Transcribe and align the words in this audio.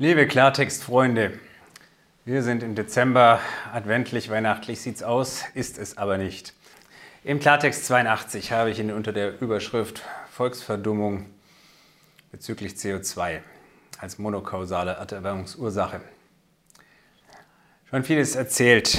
Liebe 0.00 0.28
Klartextfreunde, 0.28 1.40
wir 2.24 2.44
sind 2.44 2.62
im 2.62 2.76
Dezember, 2.76 3.40
adventlich, 3.72 4.30
weihnachtlich 4.30 4.80
sieht's 4.80 5.02
aus, 5.02 5.42
ist 5.54 5.76
es 5.76 5.98
aber 5.98 6.18
nicht. 6.18 6.54
Im 7.24 7.40
Klartext 7.40 7.84
82 7.86 8.52
habe 8.52 8.70
ich 8.70 8.78
Ihnen 8.78 8.92
unter 8.92 9.12
der 9.12 9.40
Überschrift 9.40 10.02
Volksverdummung 10.30 11.26
bezüglich 12.30 12.74
CO2 12.74 13.40
als 13.98 14.18
monokausale 14.18 14.92
Erderwärmungsursache 14.92 16.00
schon 17.90 18.04
vieles 18.04 18.36
erzählt. 18.36 18.98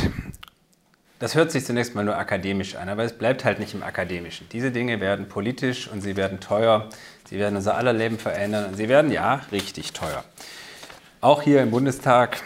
Das 1.20 1.34
hört 1.34 1.52
sich 1.52 1.64
zunächst 1.64 1.96
mal 1.96 2.04
nur 2.04 2.18
akademisch 2.18 2.76
an, 2.76 2.90
aber 2.90 3.06
es 3.06 3.18
bleibt 3.18 3.46
halt 3.46 3.60
nicht 3.60 3.74
im 3.74 3.84
Akademischen. 3.84 4.50
Diese 4.52 4.72
Dinge 4.72 5.00
werden 5.00 5.30
politisch 5.30 5.88
und 5.88 6.02
sie 6.02 6.18
werden 6.18 6.42
teuer, 6.42 6.90
sie 7.30 7.40
werden 7.40 7.56
unser 7.56 7.78
aller 7.78 7.94
Leben 7.94 8.20
verändern 8.20 8.66
und 8.66 8.76
sie 8.76 8.90
werden, 8.90 9.14
ja, 9.14 9.36
richtig 9.54 9.94
teuer. 9.94 10.26
Auch 11.22 11.42
hier 11.42 11.62
im 11.62 11.72
Bundestag, 11.72 12.42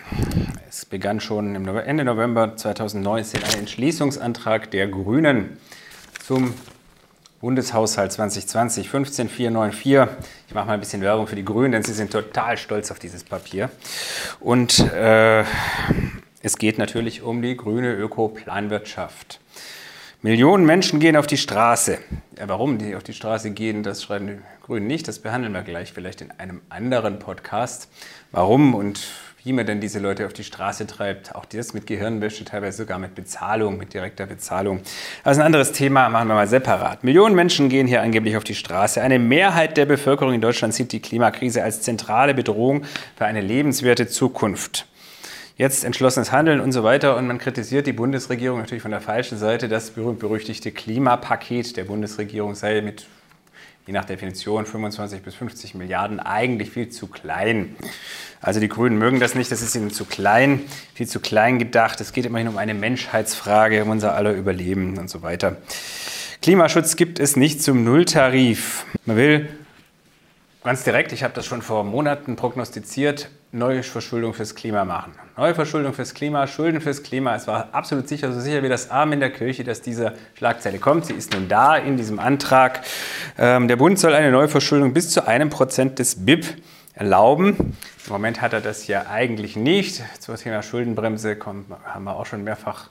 es 0.67 0.83
begann 0.85 1.19
schon 1.19 1.67
Ende 1.67 2.03
November 2.03 2.57
2019 2.57 3.43
ein 3.43 3.59
Entschließungsantrag 3.59 4.71
der 4.71 4.87
Grünen 4.87 5.59
zum 6.25 6.55
Bundeshaushalt 7.39 8.11
2020 8.13 8.89
15494. 8.89 10.17
Ich 10.47 10.55
mache 10.55 10.65
mal 10.65 10.73
ein 10.73 10.79
bisschen 10.79 11.03
Werbung 11.03 11.27
für 11.27 11.35
die 11.35 11.45
Grünen, 11.45 11.73
denn 11.73 11.83
sie 11.83 11.93
sind 11.93 12.11
total 12.11 12.57
stolz 12.57 12.89
auf 12.89 12.97
dieses 12.97 13.23
Papier. 13.23 13.69
Und 14.39 14.79
äh, 14.79 15.43
es 16.41 16.57
geht 16.57 16.79
natürlich 16.79 17.21
um 17.21 17.43
die 17.43 17.55
grüne 17.55 17.93
Ökoplanwirtschaft. 17.93 19.39
Millionen 20.25 20.65
Menschen 20.65 21.01
gehen 21.01 21.17
auf 21.17 21.27
die 21.27 21.35
Straße. 21.35 21.97
Ja, 22.39 22.47
warum 22.47 22.77
die 22.77 22.95
auf 22.95 23.03
die 23.03 23.11
Straße 23.11 23.51
gehen, 23.51 23.83
das 23.83 24.01
schreiben 24.01 24.27
die 24.27 24.37
Grünen 24.65 24.87
nicht. 24.87 25.05
Das 25.09 25.19
behandeln 25.19 25.51
wir 25.51 25.63
gleich 25.63 25.91
vielleicht 25.91 26.21
in 26.21 26.31
einem 26.31 26.61
anderen 26.69 27.19
Podcast. 27.19 27.89
Warum 28.31 28.73
und 28.73 29.01
wie 29.43 29.51
man 29.51 29.65
denn 29.65 29.81
diese 29.81 29.99
Leute 29.99 30.25
auf 30.25 30.31
die 30.31 30.45
Straße 30.45 30.87
treibt, 30.87 31.35
auch 31.35 31.43
das 31.43 31.73
mit 31.73 31.87
Gehirnwäsche, 31.87 32.45
teilweise 32.45 32.77
sogar 32.77 32.99
mit 32.99 33.15
Bezahlung, 33.15 33.77
mit 33.77 33.93
direkter 33.93 34.25
Bezahlung. 34.25 34.79
Also 35.25 35.41
ein 35.41 35.45
anderes 35.45 35.73
Thema 35.73 36.07
machen 36.07 36.29
wir 36.29 36.35
mal 36.35 36.47
separat. 36.47 37.03
Millionen 37.03 37.35
Menschen 37.35 37.67
gehen 37.67 37.85
hier 37.85 38.01
angeblich 38.01 38.37
auf 38.37 38.45
die 38.45 38.55
Straße. 38.55 39.01
Eine 39.01 39.19
Mehrheit 39.19 39.75
der 39.75 39.85
Bevölkerung 39.85 40.33
in 40.33 40.39
Deutschland 40.39 40.73
sieht 40.73 40.93
die 40.93 41.01
Klimakrise 41.01 41.61
als 41.65 41.81
zentrale 41.81 42.33
Bedrohung 42.33 42.85
für 43.17 43.25
eine 43.25 43.41
lebenswerte 43.41 44.07
Zukunft 44.07 44.87
jetzt 45.57 45.83
entschlossenes 45.83 46.31
Handeln 46.31 46.59
und 46.59 46.71
so 46.71 46.83
weiter. 46.83 47.15
Und 47.15 47.27
man 47.27 47.37
kritisiert 47.37 47.87
die 47.87 47.93
Bundesregierung 47.93 48.59
natürlich 48.59 48.81
von 48.81 48.91
der 48.91 49.01
falschen 49.01 49.37
Seite. 49.37 49.67
Das 49.67 49.91
berühmt-berüchtigte 49.91 50.71
Klimapaket 50.71 51.77
der 51.77 51.85
Bundesregierung 51.85 52.55
sei 52.55 52.81
mit, 52.81 53.05
je 53.85 53.93
nach 53.93 54.05
Definition, 54.05 54.65
25 54.65 55.21
bis 55.21 55.35
50 55.35 55.75
Milliarden 55.75 56.19
eigentlich 56.19 56.71
viel 56.71 56.89
zu 56.89 57.07
klein. 57.07 57.75
Also 58.41 58.59
die 58.59 58.69
Grünen 58.69 58.97
mögen 58.97 59.19
das 59.19 59.35
nicht, 59.35 59.51
das 59.51 59.61
ist 59.61 59.75
ihnen 59.75 59.91
zu 59.91 60.05
klein, 60.05 60.61
viel 60.93 61.07
zu 61.07 61.19
klein 61.19 61.59
gedacht. 61.59 62.01
Es 62.01 62.13
geht 62.13 62.25
immerhin 62.25 62.47
um 62.47 62.57
eine 62.57 62.73
Menschheitsfrage, 62.73 63.83
um 63.83 63.89
unser 63.89 64.15
aller 64.15 64.33
Überleben 64.33 64.97
und 64.97 65.09
so 65.09 65.21
weiter. 65.21 65.57
Klimaschutz 66.41 66.97
gibt 66.97 67.19
es 67.19 67.37
nicht 67.37 67.63
zum 67.63 67.85
Nulltarif. 67.85 68.85
Man 69.05 69.15
will 69.15 69.49
Ganz 70.63 70.85
direkt, 70.85 71.11
ich 71.11 71.25
habe 71.25 71.33
das 71.33 71.45
schon 71.45 71.61
vor 71.61 71.83
Monaten 71.83 72.37
prognostiziert, 72.37 73.29
neue 73.51 73.83
Verschuldung 73.83 74.33
fürs 74.33 74.55
Klima 74.55 74.85
machen. 74.85 75.11
Neue 75.35 75.53
Verschuldung 75.55 75.93
fürs 75.93 76.13
Klima, 76.13 76.47
Schulden 76.47 76.79
fürs 76.79 77.03
Klima. 77.03 77.35
Es 77.35 77.47
war 77.47 77.67
absolut 77.73 78.07
sicher, 78.07 78.31
so 78.31 78.39
sicher 78.39 78.63
wie 78.63 78.69
das 78.69 78.89
Arm 78.89 79.11
in 79.11 79.19
der 79.19 79.29
Kirche, 79.29 79.65
dass 79.65 79.81
diese 79.81 80.13
Schlagzeile 80.35 80.79
kommt. 80.79 81.05
Sie 81.05 81.15
ist 81.15 81.33
nun 81.33 81.49
da 81.49 81.75
in 81.75 81.97
diesem 81.97 82.17
Antrag. 82.17 82.79
Ähm, 83.37 83.67
der 83.67 83.75
Bund 83.75 83.99
soll 83.99 84.13
eine 84.13 84.31
Neuverschuldung 84.31 84.93
bis 84.93 85.09
zu 85.09 85.27
einem 85.27 85.49
Prozent 85.49 85.99
des 85.99 86.25
BIP 86.25 86.45
erlauben. 86.93 87.75
Im 88.05 88.13
Moment 88.13 88.41
hat 88.41 88.53
er 88.53 88.61
das 88.61 88.87
ja 88.87 89.07
eigentlich 89.07 89.57
nicht. 89.57 90.01
Zum 90.21 90.37
Thema 90.37 90.63
Schuldenbremse 90.63 91.35
kommt, 91.35 91.65
haben 91.83 92.05
wir 92.05 92.15
auch 92.15 92.25
schon 92.25 92.41
mehrfach 92.45 92.89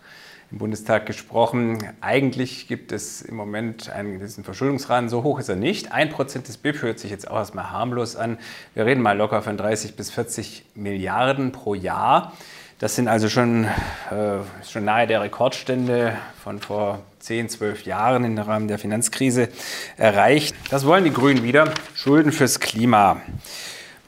im 0.53 0.59
Bundestag 0.59 1.07
gesprochen. 1.07 1.79
Eigentlich 2.01 2.69
gibt 2.69 2.93
es 2.93 3.23
im 3.23 3.35
Moment 3.37 3.91
einen 3.91 4.21
diesen 4.21 4.45
Verschuldungsraten, 4.45 5.09
so 5.09 5.23
hoch 5.23 5.41
ist 5.41 5.49
er 5.49 5.57
nicht. 5.57 5.93
Ein 5.93 6.11
Prozent 6.11 6.47
des 6.47 6.59
BIP 6.59 6.83
hört 6.83 6.99
sich 6.99 7.11
jetzt 7.11 7.29
auch 7.31 7.37
erstmal 7.37 7.71
harmlos 7.71 8.17
an. 8.17 8.39
Wir 8.75 8.85
reden 8.85 9.01
mal 9.01 9.17
locker 9.17 9.43
von 9.43 9.57
30 9.57 9.97
bis 9.97 10.11
40 10.11 10.65
Milliarden 10.75 11.53
pro 11.53 11.75
Jahr. 11.75 12.33
Das 12.79 12.97
sind 12.97 13.09
also 13.09 13.29
schon, 13.29 13.65
äh, 13.65 14.39
schon 14.69 14.85
nahe 14.85 15.07
der 15.07 15.23
Rekordstände 15.23 16.17
von 16.43 16.59
vor 16.59 17.01
10, 17.21 17.49
12 17.49 17.87
Jahren 17.87 18.25
im 18.25 18.37
Rahmen 18.37 18.69
der 18.69 18.79
Finanzkrise 18.79 19.49
erreicht. 19.97 20.55
Das 20.71 20.85
wollen 20.85 21.05
die 21.05 21.13
Grünen 21.13 21.45
wieder. 21.45 21.73
Schulden 21.95 22.33
fürs 22.33 22.61
Klima. 22.61 23.21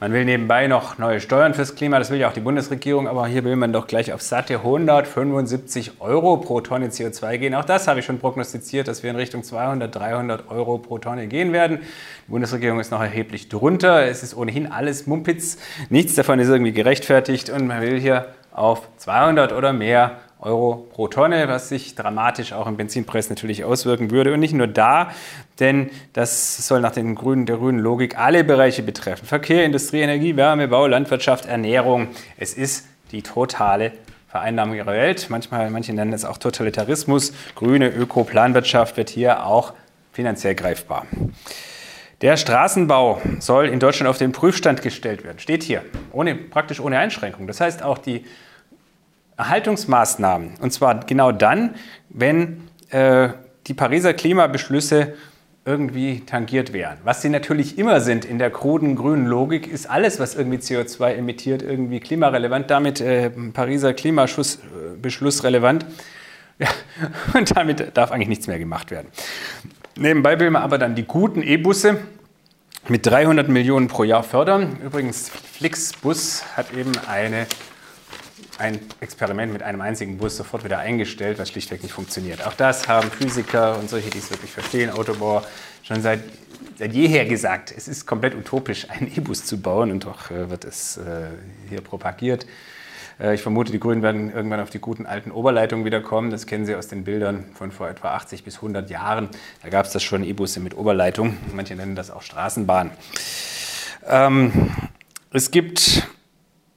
Man 0.05 0.13
will 0.13 0.23
nebenbei 0.23 0.67
noch 0.67 0.99
neue 0.99 1.19
Steuern 1.19 1.55
fürs 1.55 1.73
Klima, 1.73 1.97
das 1.97 2.11
will 2.11 2.19
ja 2.19 2.29
auch 2.29 2.33
die 2.33 2.39
Bundesregierung, 2.39 3.07
aber 3.07 3.25
hier 3.25 3.43
will 3.43 3.55
man 3.55 3.73
doch 3.73 3.87
gleich 3.87 4.13
auf 4.13 4.21
satte 4.21 4.57
175 4.57 5.93
Euro 5.99 6.37
pro 6.37 6.61
Tonne 6.61 6.89
CO2 6.89 7.39
gehen. 7.39 7.55
Auch 7.55 7.65
das 7.65 7.87
habe 7.87 8.01
ich 8.01 8.05
schon 8.05 8.19
prognostiziert, 8.19 8.87
dass 8.87 9.01
wir 9.01 9.09
in 9.09 9.15
Richtung 9.15 9.41
200, 9.41 9.95
300 9.95 10.51
Euro 10.51 10.77
pro 10.77 10.99
Tonne 10.99 11.25
gehen 11.25 11.53
werden. 11.53 11.79
Die 12.27 12.31
Bundesregierung 12.31 12.79
ist 12.79 12.91
noch 12.91 13.01
erheblich 13.01 13.49
drunter. 13.49 14.05
Es 14.05 14.21
ist 14.21 14.37
ohnehin 14.37 14.71
alles 14.71 15.07
Mumpitz. 15.07 15.57
Nichts 15.89 16.13
davon 16.13 16.37
ist 16.37 16.49
irgendwie 16.49 16.73
gerechtfertigt 16.73 17.49
und 17.49 17.65
man 17.65 17.81
will 17.81 17.99
hier 17.99 18.27
auf 18.51 18.87
200 18.97 19.53
oder 19.53 19.73
mehr 19.73 20.19
Euro 20.39 20.87
pro 20.93 21.07
Tonne, 21.07 21.47
was 21.47 21.69
sich 21.69 21.95
dramatisch 21.95 22.53
auch 22.53 22.67
im 22.67 22.77
Benzinpreis 22.77 23.29
natürlich 23.29 23.63
auswirken 23.63 24.11
würde. 24.11 24.33
Und 24.33 24.39
nicht 24.39 24.53
nur 24.53 24.67
da, 24.67 25.11
denn 25.59 25.89
das 26.13 26.67
soll 26.67 26.81
nach 26.81 26.91
den 26.91 27.15
Grünen, 27.15 27.45
der 27.45 27.57
grünen 27.57 27.79
Logik 27.79 28.17
alle 28.17 28.43
Bereiche 28.43 28.83
betreffen. 28.83 29.25
Verkehr, 29.25 29.65
Industrie, 29.65 30.01
Energie, 30.01 30.35
Wärme, 30.35 30.67
Bau, 30.67 30.87
Landwirtschaft, 30.87 31.45
Ernährung. 31.45 32.09
Es 32.37 32.53
ist 32.53 32.87
die 33.11 33.21
totale 33.21 33.93
Vereinnahmung 34.27 34.75
ihrer 34.75 34.91
Welt. 34.91 35.27
Manchmal, 35.29 35.69
manche 35.69 35.93
nennen 35.93 36.11
es 36.11 36.25
auch 36.25 36.37
Totalitarismus. 36.37 37.33
Grüne 37.55 37.89
Öko-Planwirtschaft 37.89 38.97
wird 38.97 39.09
hier 39.09 39.45
auch 39.45 39.73
finanziell 40.11 40.55
greifbar. 40.55 41.05
Der 42.21 42.37
Straßenbau 42.37 43.21
soll 43.39 43.67
in 43.67 43.79
Deutschland 43.79 44.09
auf 44.09 44.17
den 44.17 44.31
Prüfstand 44.31 44.81
gestellt 44.81 45.23
werden. 45.23 45.39
Steht 45.39 45.63
hier, 45.63 45.83
ohne, 46.11 46.35
praktisch 46.35 46.79
ohne 46.79 46.97
Einschränkung. 46.97 47.47
Das 47.47 47.61
heißt, 47.61 47.83
auch 47.83 47.97
die 47.97 48.25
Erhaltungsmaßnahmen. 49.37 50.55
Und 50.61 50.71
zwar 50.71 51.01
genau 51.01 51.31
dann, 51.31 51.75
wenn 52.09 52.67
äh, 52.89 53.29
die 53.67 53.73
Pariser 53.73 54.13
Klimabeschlüsse 54.13 55.13
irgendwie 55.65 56.21
tangiert 56.21 56.73
wären. 56.73 56.97
Was 57.03 57.23
sie 57.23 57.29
natürlich 57.29 57.79
immer 57.79 57.99
sind 57.99 58.23
in 58.23 58.37
der 58.37 58.51
kruden 58.51 58.95
grünen 58.95 59.25
Logik, 59.25 59.67
ist 59.67 59.89
alles, 59.89 60.19
was 60.19 60.35
irgendwie 60.35 60.59
CO2 60.59 61.15
emittiert, 61.15 61.63
irgendwie 61.63 61.99
klimarelevant, 61.99 62.69
damit 62.69 63.01
äh, 63.01 63.31
Pariser 63.31 63.93
Klimabeschluss 63.93 65.43
relevant. 65.43 65.85
Ja, 66.59 66.67
und 67.33 67.57
damit 67.57 67.97
darf 67.97 68.11
eigentlich 68.11 68.29
nichts 68.29 68.47
mehr 68.47 68.59
gemacht 68.59 68.91
werden. 68.91 69.07
Nebenbei 69.97 70.39
will 70.39 70.51
man 70.51 70.61
aber 70.61 70.77
dann 70.77 70.93
die 70.93 71.03
guten 71.03 71.41
E-Busse 71.41 71.97
mit 72.87 73.05
300 73.05 73.49
Millionen 73.49 73.87
pro 73.87 74.03
Jahr 74.03 74.21
fördern. 74.21 74.77
Übrigens, 74.85 75.29
Flixbus 75.29 76.43
hat 76.55 76.73
eben 76.73 76.91
eine 77.07 77.47
ein 78.57 78.79
Experiment 79.01 79.51
mit 79.51 79.63
einem 79.63 79.81
einzigen 79.81 80.17
Bus 80.17 80.37
sofort 80.37 80.63
wieder 80.63 80.79
eingestellt, 80.79 81.39
was 81.39 81.49
schlichtweg 81.49 81.83
nicht 81.83 81.91
funktioniert. 81.91 82.45
Auch 82.45 82.53
das 82.53 82.87
haben 82.87 83.11
Physiker 83.11 83.77
und 83.77 83.89
solche, 83.89 84.09
die 84.09 84.19
es 84.19 84.29
wirklich 84.29 84.51
verstehen, 84.51 84.89
Autobauer, 84.89 85.43
schon 85.83 86.01
seit, 86.01 86.21
seit 86.77 86.93
jeher 86.93 87.25
gesagt. 87.25 87.73
Es 87.75 87.87
ist 87.87 88.05
komplett 88.05 88.35
utopisch, 88.35 88.89
einen 88.89 89.11
E-Bus 89.15 89.45
zu 89.45 89.61
bauen 89.61 89.91
und 89.91 90.05
doch 90.05 90.31
äh, 90.31 90.49
wird 90.49 90.65
es 90.65 90.97
äh, 90.97 91.27
hier 91.69 91.81
propagiert. 91.81 92.45
Äh, 93.19 93.35
ich 93.35 93.41
vermute, 93.41 93.71
die 93.71 93.79
Grünen 93.79 94.01
werden 94.01 94.31
irgendwann 94.31 94.59
auf 94.59 94.69
die 94.69 94.79
guten 94.79 95.05
alten 95.05 95.31
Oberleitungen 95.31 95.85
wiederkommen. 95.85 96.31
Das 96.31 96.45
kennen 96.45 96.65
Sie 96.65 96.75
aus 96.75 96.87
den 96.87 97.03
Bildern 97.03 97.45
von 97.53 97.71
vor 97.71 97.89
etwa 97.89 98.15
80 98.15 98.43
bis 98.43 98.57
100 98.57 98.89
Jahren. 98.89 99.29
Da 99.63 99.69
gab 99.69 99.85
es 99.85 99.91
das 99.91 100.03
schon 100.03 100.23
E-Busse 100.23 100.59
mit 100.59 100.77
Oberleitung. 100.77 101.37
Manche 101.53 101.75
nennen 101.75 101.95
das 101.95 102.11
auch 102.11 102.21
Straßenbahn. 102.21 102.91
Ähm, 104.07 104.71
es 105.31 105.51
gibt 105.51 106.07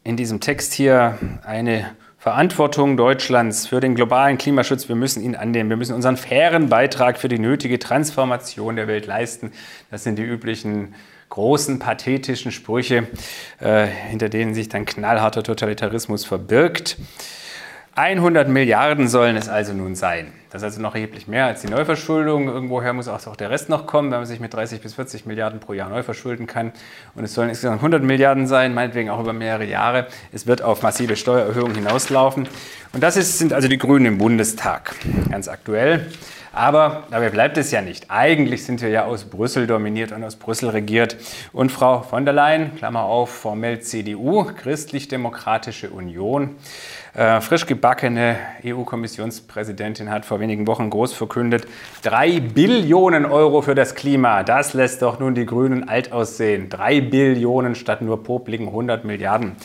in 0.08 0.16
diesem 0.16 0.40
Text 0.40 0.72
hier 0.72 1.18
eine 1.44 1.94
Verantwortung 2.16 2.96
Deutschlands 2.96 3.66
für 3.66 3.78
den 3.80 3.94
globalen 3.94 4.38
Klimaschutz. 4.38 4.88
Wir 4.88 4.96
müssen 4.96 5.22
ihn 5.22 5.36
annehmen. 5.36 5.68
Wir 5.68 5.76
müssen 5.76 5.94
unseren 5.94 6.16
fairen 6.16 6.70
Beitrag 6.70 7.18
für 7.18 7.28
die 7.28 7.38
nötige 7.38 7.78
Transformation 7.78 8.76
der 8.76 8.88
Welt 8.88 9.04
leisten. 9.04 9.52
Das 9.90 10.04
sind 10.04 10.16
die 10.16 10.22
üblichen 10.22 10.94
großen 11.28 11.78
pathetischen 11.78 12.52
Sprüche, 12.52 13.06
äh, 13.60 13.84
hinter 13.84 14.30
denen 14.30 14.54
sich 14.54 14.70
dann 14.70 14.86
knallharter 14.86 15.42
Totalitarismus 15.42 16.24
verbirgt. 16.24 16.96
100 17.98 18.48
Milliarden 18.48 19.08
sollen 19.08 19.36
es 19.36 19.48
also 19.48 19.72
nun 19.72 19.96
sein. 19.96 20.32
Das 20.50 20.62
ist 20.62 20.66
also 20.66 20.80
noch 20.80 20.94
erheblich 20.94 21.26
mehr 21.26 21.46
als 21.46 21.62
die 21.62 21.66
Neuverschuldung. 21.66 22.46
Irgendwoher 22.46 22.92
muss 22.92 23.08
auch 23.08 23.34
der 23.34 23.50
Rest 23.50 23.68
noch 23.68 23.88
kommen, 23.88 24.12
wenn 24.12 24.18
man 24.18 24.26
sich 24.26 24.38
mit 24.38 24.54
30 24.54 24.80
bis 24.80 24.94
40 24.94 25.26
Milliarden 25.26 25.58
pro 25.58 25.72
Jahr 25.72 25.88
neu 25.88 26.04
verschulden 26.04 26.46
kann. 26.46 26.70
Und 27.16 27.24
es 27.24 27.34
sollen 27.34 27.48
insgesamt 27.48 27.80
100 27.80 28.04
Milliarden 28.04 28.46
sein, 28.46 28.72
meinetwegen 28.72 29.10
auch 29.10 29.18
über 29.18 29.32
mehrere 29.32 29.64
Jahre. 29.64 30.06
Es 30.30 30.46
wird 30.46 30.62
auf 30.62 30.82
massive 30.82 31.16
Steuererhöhungen 31.16 31.74
hinauslaufen. 31.74 32.48
Und 32.92 33.02
das 33.02 33.16
ist, 33.16 33.36
sind 33.36 33.52
also 33.52 33.66
die 33.66 33.78
Grünen 33.78 34.06
im 34.06 34.18
Bundestag, 34.18 34.94
ganz 35.28 35.48
aktuell. 35.48 36.06
Aber 36.52 37.04
dabei 37.10 37.30
bleibt 37.30 37.56
es 37.58 37.70
ja 37.70 37.82
nicht. 37.82 38.10
Eigentlich 38.10 38.64
sind 38.64 38.80
wir 38.80 38.88
ja 38.88 39.04
aus 39.04 39.24
Brüssel 39.24 39.66
dominiert 39.66 40.12
und 40.12 40.24
aus 40.24 40.36
Brüssel 40.36 40.70
regiert. 40.70 41.16
Und 41.52 41.70
Frau 41.70 42.02
von 42.02 42.24
der 42.24 42.34
Leyen, 42.34 42.74
Klammer 42.76 43.02
auf, 43.02 43.30
formell 43.30 43.80
CDU, 43.80 44.44
Christlich-Demokratische 44.44 45.90
Union, 45.90 46.56
äh, 47.14 47.40
frisch 47.40 47.66
gebackene 47.66 48.36
EU-Kommissionspräsidentin 48.64 50.10
hat 50.10 50.24
vor 50.24 50.40
wenigen 50.40 50.66
Wochen 50.66 50.90
groß 50.90 51.12
verkündet, 51.12 51.66
drei 52.02 52.40
Billionen 52.40 53.24
Euro 53.24 53.62
für 53.62 53.74
das 53.74 53.94
Klima. 53.94 54.42
Das 54.42 54.74
lässt 54.74 55.02
doch 55.02 55.18
nun 55.18 55.34
die 55.34 55.46
Grünen 55.46 55.88
alt 55.88 56.12
aussehen. 56.12 56.68
Drei 56.68 57.00
Billionen 57.00 57.74
statt 57.74 58.02
nur 58.02 58.22
popligen 58.22 58.68
100 58.68 59.04
Milliarden. 59.04 59.56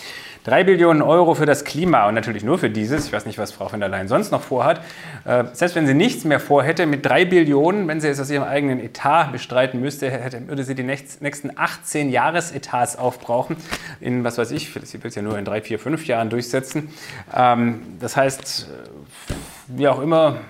Drei 0.43 0.65
Billionen 0.65 1.01
Euro 1.01 1.35
für 1.35 1.45
das 1.45 1.63
Klima 1.63 2.05
und 2.09 2.15
natürlich 2.15 2.43
nur 2.43 2.59
für 2.59 2.69
dieses. 2.69 3.05
Ich 3.05 3.13
weiß 3.13 3.25
nicht, 3.25 3.37
was 3.37 3.53
Frau 3.53 3.69
von 3.69 3.79
der 3.79 3.87
Leyen 3.87 4.09
sonst 4.09 4.29
noch 4.29 4.41
vorhat. 4.41 4.81
Äh, 5.23 5.45
selbst 5.53 5.73
wenn 5.75 5.87
sie 5.87 5.93
nichts 5.93 6.25
mehr 6.25 6.41
vorhätte, 6.41 6.85
mit 6.85 7.05
drei 7.05 7.23
Billionen, 7.23 7.87
wenn 7.87 8.01
sie 8.01 8.09
es 8.09 8.19
aus 8.19 8.29
ihrem 8.29 8.43
eigenen 8.43 8.81
Etat 8.81 9.31
bestreiten 9.31 9.79
müsste, 9.79 10.11
hätte, 10.11 10.45
würde 10.49 10.65
sie 10.65 10.75
die 10.75 10.83
nächsten 10.83 11.57
18 11.57 12.09
Jahresetats 12.09 12.97
aufbrauchen. 12.97 13.55
In, 14.01 14.25
was 14.25 14.37
weiß 14.37 14.51
ich, 14.51 14.73
sie 14.83 15.01
will 15.01 15.07
es 15.07 15.15
ja 15.15 15.21
nur 15.21 15.37
in 15.37 15.45
drei, 15.45 15.61
vier, 15.61 15.79
fünf 15.79 16.07
Jahren 16.07 16.29
durchsetzen. 16.29 16.89
Ähm, 17.33 17.79
das 18.01 18.17
heißt, 18.17 18.67
äh, 18.69 19.33
wie 19.67 19.87
auch 19.87 20.01
immer, 20.01 20.41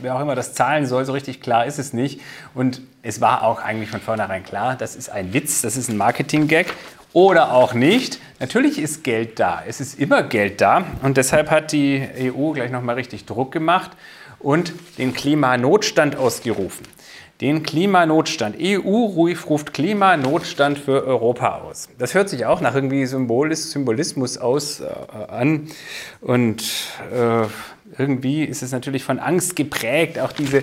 wer 0.00 0.14
auch 0.14 0.20
immer 0.20 0.36
das 0.36 0.54
zahlen 0.54 0.86
soll, 0.86 1.04
so 1.04 1.12
richtig 1.12 1.40
klar 1.40 1.66
ist 1.66 1.80
es 1.80 1.92
nicht. 1.92 2.20
Und 2.54 2.80
es 3.02 3.20
war 3.20 3.42
auch 3.42 3.60
eigentlich 3.60 3.90
von 3.90 4.00
vornherein 4.00 4.44
klar, 4.44 4.76
das 4.76 4.94
ist 4.94 5.10
ein 5.10 5.34
Witz, 5.34 5.62
das 5.62 5.76
ist 5.76 5.88
ein 5.88 5.96
Marketing-Gag 5.96 6.72
oder 7.12 7.52
auch 7.52 7.74
nicht. 7.74 8.20
Natürlich 8.40 8.78
ist 8.78 9.04
Geld 9.04 9.38
da. 9.38 9.62
Es 9.66 9.80
ist 9.80 9.98
immer 9.98 10.22
Geld 10.22 10.60
da. 10.60 10.84
Und 11.02 11.16
deshalb 11.16 11.50
hat 11.50 11.72
die 11.72 12.06
EU 12.18 12.52
gleich 12.52 12.70
nochmal 12.70 12.96
richtig 12.96 13.26
Druck 13.26 13.52
gemacht 13.52 13.92
und 14.38 14.72
den 14.98 15.14
Klimanotstand 15.14 16.16
ausgerufen. 16.16 16.86
Den 17.40 17.62
Klimanotstand. 17.64 18.56
EU 18.60 19.06
ruft 19.48 19.74
Klimanotstand 19.74 20.78
für 20.78 21.04
Europa 21.04 21.58
aus. 21.58 21.88
Das 21.98 22.14
hört 22.14 22.28
sich 22.28 22.46
auch 22.46 22.60
nach 22.60 22.74
irgendwie 22.74 23.04
Symbolis, 23.04 23.72
Symbolismus 23.72 24.38
aus 24.38 24.80
äh, 24.80 24.86
an. 25.28 25.68
Und 26.20 26.62
äh, 27.12 27.46
irgendwie 27.98 28.44
ist 28.44 28.62
es 28.62 28.70
natürlich 28.72 29.02
von 29.02 29.18
Angst 29.18 29.56
geprägt. 29.56 30.18
Auch 30.20 30.32
diese 30.32 30.62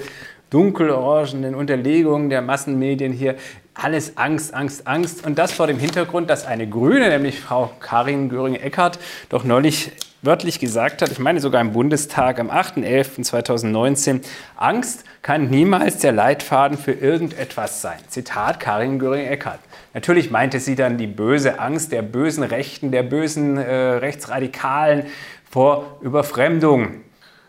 dunkelorangenen 0.49 1.55
Unterlegungen 1.55 2.29
der 2.29 2.41
Massenmedien 2.41 3.13
hier 3.13 3.35
alles 3.73 4.17
Angst, 4.17 4.53
Angst, 4.53 4.87
Angst. 4.87 5.25
Und 5.25 5.37
das 5.37 5.51
vor 5.51 5.67
dem 5.67 5.79
Hintergrund, 5.79 6.29
dass 6.29 6.45
eine 6.45 6.67
Grüne, 6.67 7.09
nämlich 7.09 7.39
Frau 7.39 7.71
Karin 7.79 8.29
Göring-Eckardt, 8.29 8.99
doch 9.29 9.43
neulich 9.43 9.91
wörtlich 10.21 10.59
gesagt 10.59 11.01
hat, 11.01 11.11
ich 11.11 11.19
meine 11.19 11.39
sogar 11.39 11.61
im 11.61 11.71
Bundestag 11.71 12.39
am 12.39 12.51
8.11.2019, 12.51 14.21
Angst 14.57 15.05
kann 15.21 15.49
niemals 15.49 15.99
der 15.99 16.11
Leitfaden 16.11 16.77
für 16.77 16.91
irgendetwas 16.91 17.81
sein. 17.81 17.99
Zitat 18.07 18.59
Karin 18.59 18.99
Göring-Eckardt. 18.99 19.59
Natürlich 19.93 20.29
meinte 20.29 20.59
sie 20.59 20.75
dann 20.75 20.97
die 20.97 21.07
böse 21.07 21.59
Angst 21.59 21.91
der 21.91 22.01
bösen 22.01 22.43
Rechten, 22.43 22.91
der 22.91 23.03
bösen 23.03 23.57
äh, 23.57 23.73
Rechtsradikalen 23.73 25.05
vor 25.49 25.97
Überfremdung. 26.01 27.01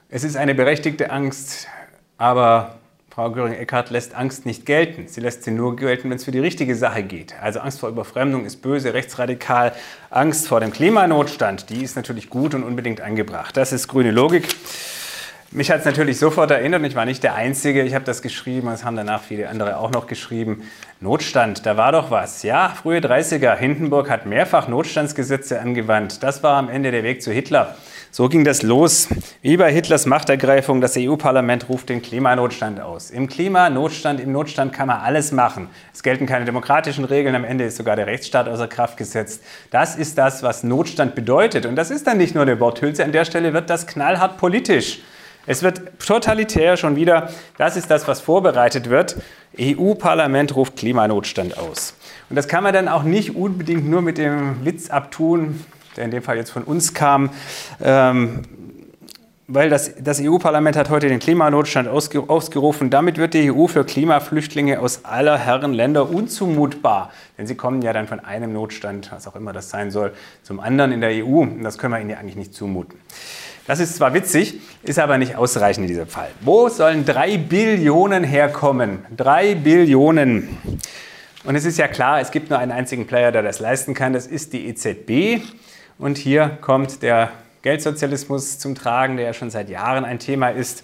Es 0.09 0.25
ist 0.25 0.37
eine 0.37 0.55
berechtigte 0.55 1.11
Angst, 1.11 1.67
aber 2.19 2.80
Frau 3.13 3.33
Göring-Eckardt 3.33 3.91
lässt 3.91 4.15
Angst 4.15 4.47
nicht 4.47 4.65
gelten. 4.67 5.09
Sie 5.09 5.21
lässt 5.21 5.43
sie 5.43 5.51
nur 5.51 5.75
gelten, 5.75 6.09
wenn 6.11 6.17
es 6.17 6.25
für 6.25 6.31
die 6.31 6.39
richtige 6.39 6.77
Sache 6.77 7.03
geht. 7.03 7.35
Also 7.43 7.59
Angst 7.59 7.81
vor 7.81 7.89
Überfremdung 7.89 8.45
ist 8.45 8.63
böse, 8.63 8.95
rechtsradikal. 8.95 9.73
Angst 10.11 10.47
vor 10.47 10.61
dem 10.61 10.71
Klimanotstand, 10.71 11.71
die 11.71 11.83
ist 11.83 11.97
natürlich 11.97 12.31
gut 12.31 12.55
und 12.55 12.63
unbedingt 12.63 13.01
angebracht. 13.01 13.57
Das 13.57 13.73
ist 13.73 13.89
grüne 13.89 14.13
Logik. 14.13 14.49
Mich 15.53 15.69
hat 15.73 15.81
es 15.81 15.85
natürlich 15.85 16.17
sofort 16.21 16.53
erinnert, 16.53 16.87
ich 16.87 16.95
war 16.95 17.05
nicht 17.05 17.25
der 17.25 17.35
Einzige, 17.35 17.83
ich 17.83 17.93
habe 17.97 18.05
das 18.05 18.23
geschrieben, 18.23 18.69
es 18.69 18.85
haben 18.85 18.95
danach 18.95 19.21
viele 19.21 19.49
andere 19.49 19.79
auch 19.79 19.91
noch 19.91 20.07
geschrieben. 20.07 20.63
Notstand, 21.01 21.67
da 21.67 21.77
war 21.77 21.91
doch 21.91 22.13
was. 22.13 22.45
Ja, 22.45 22.69
frühe 22.69 23.01
30er, 23.01 23.57
Hindenburg 23.57 24.09
hat 24.09 24.27
mehrfach 24.27 24.69
Notstandsgesetze 24.69 25.61
angewandt. 25.61 26.23
Das 26.23 26.45
war 26.45 26.57
am 26.57 26.69
Ende 26.69 26.93
der 26.93 27.03
Weg 27.03 27.21
zu 27.21 27.33
Hitler. 27.33 27.75
So 28.13 28.29
ging 28.29 28.45
das 28.45 28.63
los. 28.63 29.09
Wie 29.43 29.57
bei 29.57 29.73
Hitlers 29.73 30.07
Machtergreifung, 30.07 30.81
das 30.81 30.97
EU-Parlament 30.97 31.69
ruft 31.69 31.89
den 31.89 32.01
Klimanotstand 32.01 32.81
aus. 32.81 33.11
Im 33.11 33.29
Klimanotstand, 33.29 34.21
im 34.21 34.31
Notstand 34.31 34.73
kann 34.73 34.87
man 34.87 35.01
alles 35.01 35.33
machen. 35.33 35.69
Es 35.93 36.05
gelten 36.05 36.27
keine 36.27 36.45
demokratischen 36.45 37.05
Regeln, 37.05 37.35
am 37.35 37.45
Ende 37.45 37.65
ist 37.65 37.77
sogar 37.77 37.97
der 37.97 38.07
Rechtsstaat 38.07 38.49
außer 38.49 38.69
Kraft 38.69 38.97
gesetzt. 38.97 39.43
Das 39.73 39.97
ist 39.97 40.17
das, 40.17 40.45
was 40.45 40.63
Notstand 40.63 41.17
bedeutet. 41.17 41.67
Und 41.67 41.75
das 41.75 41.91
ist 41.91 42.07
dann 42.07 42.19
nicht 42.19 42.37
nur 42.37 42.43
eine 42.43 42.61
Worthülse, 42.61 43.05
an 43.05 43.11
der 43.11 43.25
Stelle 43.25 43.53
wird 43.53 43.69
das 43.69 43.89
knallhart 43.89 44.37
politisch. 44.37 45.01
Es 45.47 45.63
wird 45.63 45.99
totalitär 46.05 46.77
schon 46.77 46.97
wieder. 46.97 47.31
Das 47.57 47.77
ist 47.77 47.91
das, 47.91 48.07
was 48.07 48.21
vorbereitet 48.21 48.91
wird. 48.91 49.17
EU-Parlament 49.59 50.55
ruft 50.55 50.77
Klimanotstand 50.77 51.59
aus. 51.59 51.95
Und 52.29 52.37
das 52.37 52.47
kann 52.47 52.63
man 52.63 52.73
dann 52.73 52.89
auch 52.89 53.03
nicht 53.03 53.35
unbedingt 53.35 53.89
nur 53.89 54.03
mit 54.03 54.19
dem 54.19 54.65
Witz 54.65 54.91
abtun, 54.91 55.65
der 55.97 56.05
in 56.05 56.11
dem 56.11 56.23
Fall 56.23 56.37
jetzt 56.37 56.51
von 56.51 56.63
uns 56.63 56.95
kam, 56.95 57.31
ähm, 57.83 58.43
weil 59.53 59.69
das, 59.69 59.97
das 59.99 60.21
EU-Parlament 60.23 60.77
hat 60.77 60.91
heute 60.91 61.09
den 61.09 61.19
Klimanotstand 61.19 61.89
ausgerufen. 61.89 62.89
Damit 62.89 63.19
wird 63.19 63.35
die 63.35 63.51
EU 63.53 63.67
für 63.67 63.85
Klimaflüchtlinge 63.85 64.79
aus 64.79 65.05
aller 65.05 65.37
Herren 65.39 65.73
Länder 65.73 66.09
unzumutbar. 66.09 67.11
Denn 67.37 67.49
sie 67.49 67.57
kommen 67.57 67.83
ja 67.83 67.93
dann 67.93 68.07
von 68.07 68.21
einem 68.21 68.53
Notstand, 68.53 69.11
was 69.11 69.27
auch 69.27 69.35
immer 69.35 69.53
das 69.53 69.69
sein 69.69 69.91
soll, 69.91 70.13
zum 70.45 70.61
anderen 70.61 70.93
in 70.93 71.01
der 71.01 71.25
EU. 71.25 71.41
Und 71.41 71.65
das 71.65 71.79
können 71.79 71.93
wir 71.93 72.01
ihnen 72.01 72.11
ja 72.11 72.19
eigentlich 72.19 72.37
nicht 72.37 72.55
zumuten. 72.55 73.01
Das 73.71 73.79
ist 73.79 73.95
zwar 73.95 74.13
witzig, 74.15 74.61
ist 74.83 74.99
aber 74.99 75.17
nicht 75.17 75.37
ausreichend 75.37 75.85
in 75.85 75.89
diesem 75.91 76.09
Fall. 76.09 76.27
Wo 76.41 76.69
sollen 76.69 77.05
drei 77.05 77.39
Billionen 77.39 78.25
herkommen? 78.25 79.07
Drei 79.17 79.55
Billionen. 79.55 80.59
Und 81.45 81.55
es 81.55 81.65
ist 81.65 81.79
ja 81.79 81.87
klar, 81.87 82.21
es 82.21 82.33
gibt 82.33 82.51
nur 82.51 82.59
einen 82.59 82.73
einzigen 82.73 83.07
Player, 83.07 83.31
der 83.31 83.45
das 83.45 83.61
leisten 83.61 83.95
kann. 83.95 84.13
Das 84.13 84.27
ist 84.27 84.55
die 84.55 84.67
EZB. 84.67 85.41
Und 85.99 86.19
hier 86.19 86.59
kommt 86.61 87.05
der 87.05 87.31
Geldsozialismus 87.63 88.59
zum 88.59 88.75
Tragen, 88.75 89.17
der 89.17 89.27
ja 89.27 89.35
schon 89.35 89.51
seit 89.51 89.71
Jahren 89.71 90.05
ein 90.05 90.19
Thema 90.19 90.49
ist. 90.49 90.83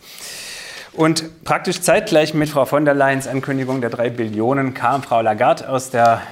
Und 0.92 1.42
praktisch 1.42 1.80
zeitgleich 1.80 2.34
mit 2.34 2.50
Frau 2.50 2.66
von 2.66 2.84
der 2.84 2.94
Leyens 2.94 3.26
Ankündigung 3.26 3.80
der 3.80 3.90
drei 3.90 4.10
Billionen 4.10 4.74
kam 4.74 5.02
Frau 5.02 5.22
Lagarde 5.22 5.68
aus 5.68 5.90
der, 5.90 6.22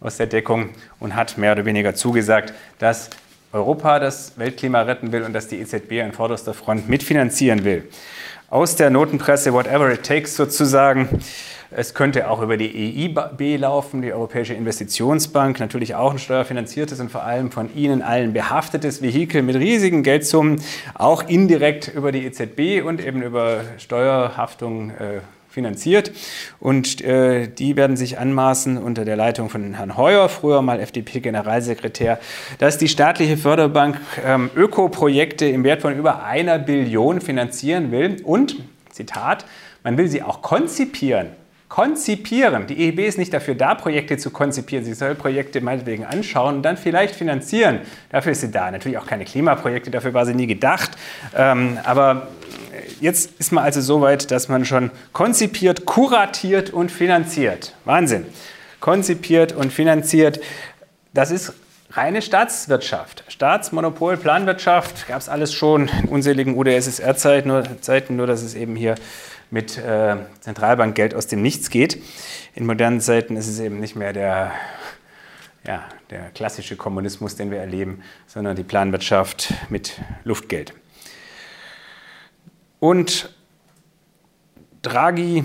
aus 0.00 0.16
der 0.16 0.28
Deckung 0.28 0.70
und 0.98 1.14
hat 1.14 1.36
mehr 1.36 1.52
oder 1.52 1.66
weniger 1.66 1.94
zugesagt, 1.94 2.54
dass 2.78 3.10
Europa 3.52 3.98
das 3.98 4.32
Weltklima 4.36 4.82
retten 4.82 5.12
will 5.12 5.22
und 5.22 5.32
dass 5.32 5.48
die 5.48 5.58
EZB 5.60 6.02
an 6.04 6.12
vorderster 6.12 6.54
Front 6.54 6.88
mitfinanzieren 6.88 7.64
will. 7.64 7.88
Aus 8.50 8.76
der 8.76 8.90
Notenpresse, 8.90 9.52
whatever 9.52 9.92
it 9.92 10.02
takes 10.02 10.36
sozusagen, 10.36 11.20
es 11.70 11.92
könnte 11.92 12.30
auch 12.30 12.40
über 12.40 12.56
die 12.56 13.04
EIB 13.04 13.60
laufen, 13.60 14.00
die 14.00 14.12
Europäische 14.12 14.54
Investitionsbank, 14.54 15.60
natürlich 15.60 15.94
auch 15.94 16.12
ein 16.12 16.18
steuerfinanziertes 16.18 16.98
und 16.98 17.10
vor 17.10 17.24
allem 17.24 17.50
von 17.50 17.74
Ihnen 17.74 18.00
allen 18.00 18.32
behaftetes 18.32 19.02
Vehikel 19.02 19.42
mit 19.42 19.56
riesigen 19.56 20.02
Geldsummen, 20.02 20.62
auch 20.94 21.28
indirekt 21.28 21.88
über 21.94 22.10
die 22.10 22.24
EZB 22.24 22.82
und 22.86 23.04
eben 23.04 23.22
über 23.22 23.60
Steuerhaftung 23.76 24.90
äh, 24.90 25.20
finanziert. 25.48 26.12
Und 26.60 27.00
äh, 27.00 27.48
die 27.48 27.76
werden 27.76 27.96
sich 27.96 28.18
anmaßen 28.18 28.78
unter 28.78 29.04
der 29.04 29.16
Leitung 29.16 29.50
von 29.50 29.74
Herrn 29.74 29.96
Heuer, 29.96 30.28
früher 30.28 30.62
mal 30.62 30.80
FDP-Generalsekretär, 30.80 32.18
dass 32.58 32.78
die 32.78 32.88
staatliche 32.88 33.36
Förderbank 33.36 34.00
ähm, 34.24 34.50
Ökoprojekte 34.54 35.46
im 35.46 35.64
Wert 35.64 35.82
von 35.82 35.96
über 35.96 36.24
einer 36.24 36.58
Billion 36.58 37.20
finanzieren 37.20 37.90
will. 37.90 38.16
Und, 38.22 38.56
Zitat, 38.90 39.44
man 39.82 39.96
will 39.96 40.08
sie 40.08 40.22
auch 40.22 40.42
konzipieren 40.42 41.28
konzipieren. 41.68 42.66
Die 42.66 42.88
EIB 42.88 43.00
ist 43.00 43.18
nicht 43.18 43.32
dafür 43.32 43.54
da, 43.54 43.74
Projekte 43.74 44.16
zu 44.16 44.30
konzipieren. 44.30 44.84
Sie 44.84 44.94
soll 44.94 45.14
Projekte 45.14 45.60
meinetwegen 45.60 46.04
anschauen 46.04 46.56
und 46.56 46.62
dann 46.62 46.76
vielleicht 46.76 47.14
finanzieren. 47.14 47.80
Dafür 48.10 48.32
ist 48.32 48.40
sie 48.40 48.50
da. 48.50 48.70
Natürlich 48.70 48.98
auch 48.98 49.06
keine 49.06 49.24
Klimaprojekte, 49.24 49.90
dafür 49.90 50.14
war 50.14 50.24
sie 50.24 50.34
nie 50.34 50.46
gedacht. 50.46 50.92
Ähm, 51.36 51.78
aber 51.84 52.28
jetzt 53.00 53.30
ist 53.38 53.52
man 53.52 53.64
also 53.64 53.80
so 53.80 54.00
weit, 54.00 54.30
dass 54.30 54.48
man 54.48 54.64
schon 54.64 54.90
konzipiert, 55.12 55.84
kuratiert 55.84 56.70
und 56.70 56.90
finanziert. 56.90 57.74
Wahnsinn. 57.84 58.26
Konzipiert 58.80 59.52
und 59.52 59.72
finanziert. 59.72 60.40
Das 61.14 61.30
ist 61.30 61.52
reine 61.90 62.22
Staatswirtschaft. 62.22 63.24
Staatsmonopol, 63.28 64.16
Planwirtschaft, 64.16 65.08
gab 65.08 65.20
es 65.20 65.28
alles 65.28 65.52
schon 65.52 65.88
in 65.88 66.08
unseligen 66.08 66.56
UdSSR-Zeiten, 66.56 67.48
nur, 67.48 67.64
nur 68.10 68.26
dass 68.26 68.42
es 68.42 68.54
eben 68.54 68.76
hier 68.76 68.94
mit 69.50 69.78
äh, 69.78 70.16
Zentralbankgeld 70.40 71.14
aus 71.14 71.26
dem 71.26 71.42
Nichts 71.42 71.70
geht. 71.70 72.02
In 72.54 72.66
modernen 72.66 73.00
Zeiten 73.00 73.36
ist 73.36 73.48
es 73.48 73.58
eben 73.58 73.80
nicht 73.80 73.96
mehr 73.96 74.12
der, 74.12 74.52
ja, 75.66 75.84
der 76.10 76.30
klassische 76.30 76.76
Kommunismus, 76.76 77.36
den 77.36 77.50
wir 77.50 77.58
erleben, 77.58 78.02
sondern 78.26 78.56
die 78.56 78.64
Planwirtschaft 78.64 79.54
mit 79.70 80.00
Luftgeld. 80.24 80.74
Und 82.80 83.30
Draghi, 84.82 85.42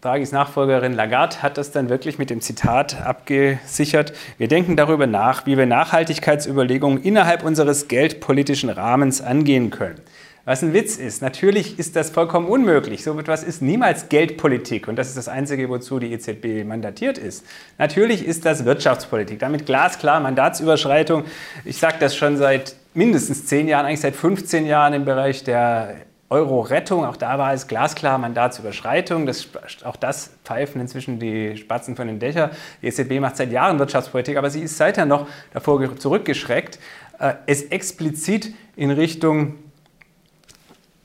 Draghis 0.00 0.32
Nachfolgerin 0.32 0.92
Lagarde 0.92 1.42
hat 1.42 1.56
das 1.56 1.72
dann 1.72 1.88
wirklich 1.88 2.18
mit 2.18 2.28
dem 2.28 2.40
Zitat 2.40 3.00
abgesichert. 3.00 4.12
Wir 4.36 4.48
denken 4.48 4.76
darüber 4.76 5.06
nach, 5.06 5.46
wie 5.46 5.56
wir 5.56 5.64
Nachhaltigkeitsüberlegungen 5.64 7.02
innerhalb 7.02 7.42
unseres 7.42 7.88
geldpolitischen 7.88 8.68
Rahmens 8.68 9.22
angehen 9.22 9.70
können. 9.70 10.00
Was 10.44 10.62
ein 10.62 10.74
Witz 10.74 10.96
ist. 10.96 11.22
Natürlich 11.22 11.78
ist 11.78 11.96
das 11.96 12.10
vollkommen 12.10 12.46
unmöglich. 12.46 13.02
So 13.02 13.18
etwas 13.18 13.42
ist 13.42 13.62
niemals 13.62 14.10
Geldpolitik 14.10 14.88
und 14.88 14.96
das 14.96 15.08
ist 15.08 15.16
das 15.16 15.28
Einzige, 15.28 15.70
wozu 15.70 15.98
die 15.98 16.12
EZB 16.12 16.66
mandatiert 16.66 17.16
ist. 17.16 17.46
Natürlich 17.78 18.26
ist 18.26 18.44
das 18.44 18.66
Wirtschaftspolitik. 18.66 19.38
Damit 19.38 19.64
glasklar 19.64 20.20
Mandatsüberschreitung. 20.20 21.24
Ich 21.64 21.78
sage 21.78 21.96
das 21.98 22.14
schon 22.14 22.36
seit 22.36 22.76
mindestens 22.94 23.46
zehn 23.46 23.68
Jahren, 23.68 23.86
eigentlich 23.86 24.00
seit 24.00 24.16
15 24.16 24.66
Jahren 24.66 24.92
im 24.94 25.04
Bereich 25.04 25.44
der 25.44 25.96
Euro-Rettung. 26.30 27.04
Auch 27.04 27.16
da 27.16 27.38
war 27.38 27.52
es 27.52 27.66
glasklar 27.66 28.18
Mandatsüberschreitung. 28.18 29.26
Das, 29.26 29.48
auch 29.84 29.96
das 29.96 30.30
pfeifen 30.44 30.80
inzwischen 30.80 31.18
die 31.18 31.56
Spatzen 31.56 31.96
von 31.96 32.06
den 32.06 32.18
Dächern. 32.18 32.50
Die 32.82 32.86
EZB 32.86 33.20
macht 33.20 33.36
seit 33.36 33.52
Jahren 33.52 33.78
Wirtschaftspolitik, 33.78 34.36
aber 34.36 34.50
sie 34.50 34.62
ist 34.62 34.76
seither 34.76 35.06
noch 35.06 35.28
davor 35.52 35.96
zurückgeschreckt, 35.96 36.78
äh, 37.18 37.34
es 37.46 37.64
explizit 37.64 38.54
in 38.76 38.90
Richtung 38.90 39.56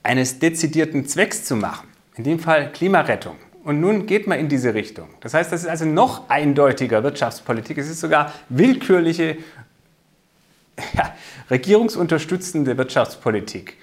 eines 0.02 0.38
dezidierten 0.38 1.06
Zwecks 1.06 1.44
zu 1.44 1.56
machen, 1.56 1.88
in 2.16 2.24
dem 2.24 2.38
Fall 2.38 2.72
Klimarettung. 2.72 3.36
Und 3.62 3.80
nun 3.80 4.06
geht 4.06 4.26
man 4.26 4.38
in 4.38 4.48
diese 4.48 4.72
Richtung. 4.72 5.08
Das 5.20 5.34
heißt, 5.34 5.52
das 5.52 5.62
ist 5.62 5.68
also 5.68 5.84
noch 5.84 6.30
eindeutiger 6.30 7.02
Wirtschaftspolitik. 7.04 7.76
Es 7.76 7.90
ist 7.90 8.00
sogar 8.00 8.32
willkürliche, 8.48 9.36
ja, 10.94 11.14
regierungsunterstützende 11.50 12.76
Wirtschaftspolitik 12.76 13.76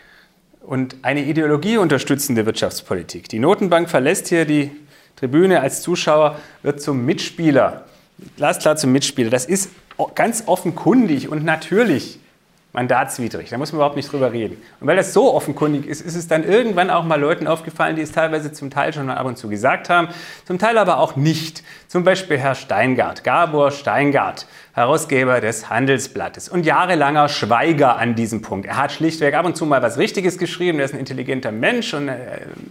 und 0.62 0.98
eine 1.02 1.24
ideologieunterstützende 1.24 2.46
Wirtschaftspolitik. 2.46 3.30
Die 3.30 3.40
Notenbank 3.40 3.90
verlässt 3.90 4.28
hier 4.28 4.46
die 4.46 4.72
Tribüne 5.16 5.62
als 5.62 5.82
Zuschauer, 5.82 6.40
wird 6.62 6.82
zum 6.82 7.06
Mitspieler, 7.06 7.86
glasklar 8.36 8.76
zum 8.76 8.92
Mitspieler. 8.92 9.30
Das 9.30 9.46
ist 9.46 9.72
ganz 10.16 10.44
offenkundig 10.46 11.30
und 11.30 11.44
natürlich 11.44 12.20
mandatswidrig. 12.78 13.50
Da 13.50 13.58
muss 13.58 13.72
man 13.72 13.78
überhaupt 13.80 13.96
nicht 13.96 14.12
drüber 14.12 14.32
reden. 14.32 14.62
Und 14.80 14.86
weil 14.86 14.96
das 14.96 15.12
so 15.12 15.34
offenkundig 15.34 15.88
ist, 15.88 16.00
ist 16.00 16.16
es 16.16 16.28
dann 16.28 16.44
irgendwann 16.44 16.92
auch 16.92 17.04
mal 17.04 17.20
Leuten 17.20 17.48
aufgefallen, 17.48 17.96
die 17.96 18.04
es 18.04 18.12
teilweise 18.12 18.52
zum 18.52 18.70
Teil 18.70 18.94
schon 18.94 19.08
mal 19.08 19.16
ab 19.16 19.26
und 19.26 19.36
zu 19.36 19.50
gesagt 19.50 19.90
haben, 19.90 20.10
zum 20.46 20.60
Teil 20.60 20.78
aber 20.78 21.00
auch 21.00 21.16
nicht. 21.16 21.64
Zum 21.88 22.04
Beispiel 22.04 22.38
Herr 22.38 22.54
Steingart, 22.54 23.24
Gabor 23.24 23.72
Steingart, 23.72 24.46
Herausgeber 24.74 25.42
des 25.42 25.72
Handelsblattes 25.72 26.50
und 26.50 26.64
jahrelanger 26.64 27.30
Schweiger 27.30 27.98
an 27.98 28.14
diesem 28.14 28.44
Punkt. 28.44 28.68
Er 28.68 28.78
hat 28.78 28.92
schlichtweg 28.92 29.34
ab 29.34 29.44
und 29.44 29.58
zu 29.58 29.66
mal 29.66 29.82
was 29.82 29.98
Richtiges 29.98 30.38
geschrieben, 30.38 30.78
er 30.78 30.86
ist 30.86 30.94
ein 30.94 31.00
intelligenter 31.00 31.52
Mensch 31.52 31.96
und 31.96 32.10
äh, 32.10 32.14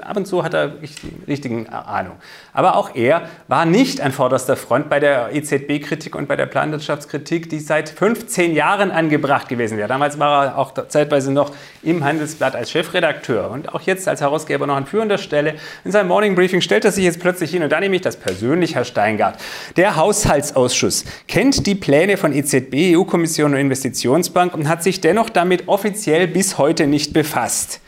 ab 0.03 0.17
und 0.17 0.25
zu 0.25 0.45
hat 0.45 0.55
er 0.55 0.69
die 0.69 0.89
richtigen 1.27 1.69
Ahnung. 1.69 2.15
Aber 2.53 2.77
auch 2.77 2.95
er 2.95 3.23
war 3.49 3.65
nicht 3.65 4.01
an 4.01 4.13
vorderster 4.13 4.55
Front 4.55 4.89
bei 4.89 5.01
der 5.01 5.35
EZB-Kritik 5.35 6.15
und 6.15 6.29
bei 6.29 6.37
der 6.37 6.47
Planwirtschaftskritik, 6.47 7.51
die 7.51 7.59
seit 7.59 7.89
15 7.89 8.55
Jahren 8.55 8.93
angebracht 8.93 9.49
gewesen 9.49 9.77
wäre. 9.77 9.89
Damals 9.97 10.19
war 10.19 10.45
er 10.45 10.59
auch 10.59 10.75
zeitweise 10.89 11.33
noch 11.33 11.53
im 11.83 12.05
Handelsblatt 12.05 12.55
als 12.55 12.71
Chefredakteur 12.71 13.51
und 13.51 13.75
auch 13.75 13.81
jetzt 13.81 14.07
als 14.07 14.21
Herausgeber 14.21 14.67
noch 14.67 14.77
an 14.77 14.85
führender 14.85 15.17
Stelle. 15.17 15.55
In 15.87 15.91
seinem 15.91 16.09
Morning 16.09 16.35
Briefing 16.35 16.61
stellt 16.61 16.85
er 16.85 16.93
sich 16.93 17.03
jetzt 17.03 17.19
plötzlich 17.19 17.51
hin 17.51 17.63
und 17.63 17.73
da 17.73 17.81
nehme 17.81 17.97
ich 17.97 18.03
das 18.03 18.19
persönlich, 18.19 18.75
Herr 18.75 18.85
Steingart. 18.85 19.39
Der 19.77 19.97
Haushaltsausschuss 19.97 21.07
kennt 21.29 21.67
die 21.67 21.75
Pläne 21.75 22.19
von 22.19 22.35
EZB, 22.35 22.95
EU-Kommission 22.95 23.55
und 23.55 23.59
Investitionsbank 23.59 24.53
und 24.53 24.69
hat 24.69 24.83
sich 24.83 25.01
dennoch 25.01 25.31
damit 25.31 25.67
offiziell 25.67 26.27
bis 26.27 26.59
heute 26.59 26.87
nicht 26.87 27.15
befasst. 27.15 27.81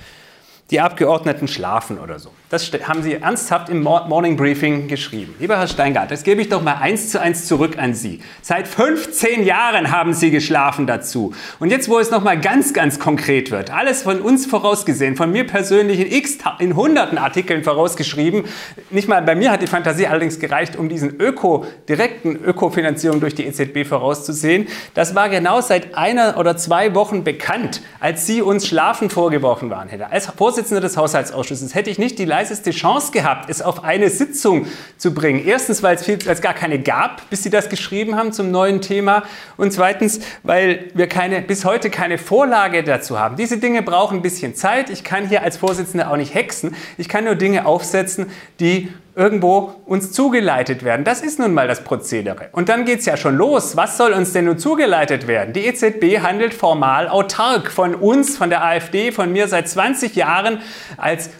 Die 0.71 0.81
Abgeordneten 0.81 1.47
schlafen 1.47 1.99
oder 1.99 2.19
so. 2.19 2.31
Das 2.51 2.71
haben 2.87 3.03
Sie 3.03 3.13
ernsthaft 3.13 3.69
im 3.69 3.83
Morning 3.83 4.39
Briefing 4.39 4.89
geschrieben. 4.89 5.35
Lieber 5.39 5.59
Herr 5.59 5.69
Steingart, 5.69 6.11
das 6.11 6.23
gebe 6.23 6.41
ich 6.41 6.49
doch 6.49 6.63
mal 6.63 6.77
eins 6.77 7.11
zu 7.11 7.21
eins 7.21 7.45
zurück 7.45 7.77
an 7.77 7.93
Sie. 7.93 8.21
Seit 8.41 8.67
15 8.67 9.45
Jahren 9.45 9.91
haben 9.91 10.15
Sie 10.15 10.31
geschlafen 10.31 10.87
dazu. 10.87 11.35
Und 11.59 11.71
jetzt, 11.71 11.91
wo 11.91 11.99
es 11.99 12.11
noch 12.11 12.25
mal 12.25 12.41
ganz, 12.41 12.73
ganz 12.73 12.99
konkret 12.99 13.51
wird, 13.51 13.71
alles 13.71 14.03
von 14.03 14.23
uns 14.23 14.47
vorausgesehen, 14.47 15.15
von 15.15 15.31
mir 15.31 15.47
persönlich 15.47 16.01
in 16.01 16.11
x, 16.11 16.39
in 16.59 16.75
hunderten 16.75 17.19
Artikeln 17.19 17.65
vorausgeschrieben. 17.65 18.45
Nicht 18.89 19.09
mal 19.09 19.21
bei 19.21 19.35
mir 19.35 19.51
hat 19.51 19.61
die 19.61 19.67
Fantasie 19.67 20.07
allerdings 20.07 20.39
gereicht, 20.39 20.75
um 20.77 20.89
diesen 20.89 21.21
Öko, 21.21 21.67
direkten 21.87 22.35
Ökofinanzierung 22.35 23.21
durch 23.21 23.35
die 23.35 23.45
EZB 23.45 23.87
vorauszusehen. 23.87 24.69
Das 24.95 25.15
war 25.15 25.29
genau 25.29 25.61
seit 25.61 25.95
einer 25.97 26.39
oder 26.39 26.57
zwei 26.57 26.95
Wochen 26.95 27.25
bekannt, 27.25 27.83
als 28.01 28.25
Sie 28.25 28.41
uns 28.41 28.67
Schlafen 28.67 29.11
vorgeworfen 29.11 29.69
waren. 29.69 29.91
Als 30.11 30.29
Vorsitzender 30.29 30.81
des 30.81 30.97
Haushaltsausschusses 30.97 31.75
hätte 31.75 31.91
ich 31.91 31.99
nicht 31.99 32.19
die 32.19 32.38
leiseste 32.39 32.71
Chance 32.71 33.11
gehabt, 33.11 33.51
es 33.51 33.61
auf 33.63 33.83
eine 33.83 34.11
Sitzung 34.11 34.67
zu 34.97 35.13
bringen. 35.13 35.45
Erstens, 35.45 35.83
weil 35.83 35.97
es, 35.97 36.05
viel, 36.05 36.25
weil 36.25 36.35
es 36.35 36.41
gar 36.41 36.55
keine 36.55 36.79
gab, 36.79 37.29
bis 37.31 37.43
sie 37.43 37.51
das 37.51 37.69
geschrieben 37.69 38.15
haben 38.15 38.33
zum 38.33 38.53
neuen 38.53 38.81
Thema. 38.81 39.25
Und 39.57 39.73
zweitens, 39.73 40.21
weil 40.45 40.91
wir 40.95 41.09
keine, 41.09 41.43
bis 41.43 41.65
heute 41.65 41.91
keine 41.91 42.17
Vorlage 42.17 42.85
dazu 42.85 43.19
haben. 43.19 43.35
Diese 43.35 43.59
Dinge 43.59 43.83
brauchen 43.83 44.19
ein 44.19 44.23
bisschen 44.23 44.55
Zeit. 44.55 44.89
Ich 44.89 45.03
kann 45.03 45.29
hier 45.29 45.43
als 45.43 45.57
Vorsitzender 45.57 46.13
auch 46.13 46.17
nicht 46.17 46.33
hexen. 46.33 46.77
Ich 46.97 47.09
kann 47.09 47.25
nur 47.25 47.35
Dinge 47.35 47.67
aufsetzen, 47.67 48.27
die 48.61 48.89
irgendwo 49.17 49.75
uns 49.85 50.13
zugeleitet 50.13 50.85
werden. 50.85 51.05
Das 51.05 51.23
ist 51.23 51.41
nun 51.41 51.53
mal 51.53 51.67
das 51.67 51.83
Prozedere. 51.83 52.51
Und 52.53 52.69
dann 52.69 52.85
geht 52.85 53.01
es 53.01 53.07
ja 53.07 53.17
schon 53.17 53.37
los. 53.37 53.77
Was 53.77 53.97
soll 53.97 54.13
uns 54.13 54.33
denn 54.33 54.45
nun 54.45 54.59
zugeleitet 54.59 55.27
werden? 55.27 55.53
Die 55.53 55.67
EZB 55.67 56.21
handelt 56.23 56.55
formal 56.55 57.09
autark 57.09 57.73
von 57.73 57.97
uns, 57.97 58.37
von 58.37 58.49
der 58.49 58.65
AfD, 58.65 59.11
von 59.11 59.33
mir 59.33 59.49
seit 59.49 59.69
20 59.69 60.15
Jahren 60.15 60.61
als 60.99 61.31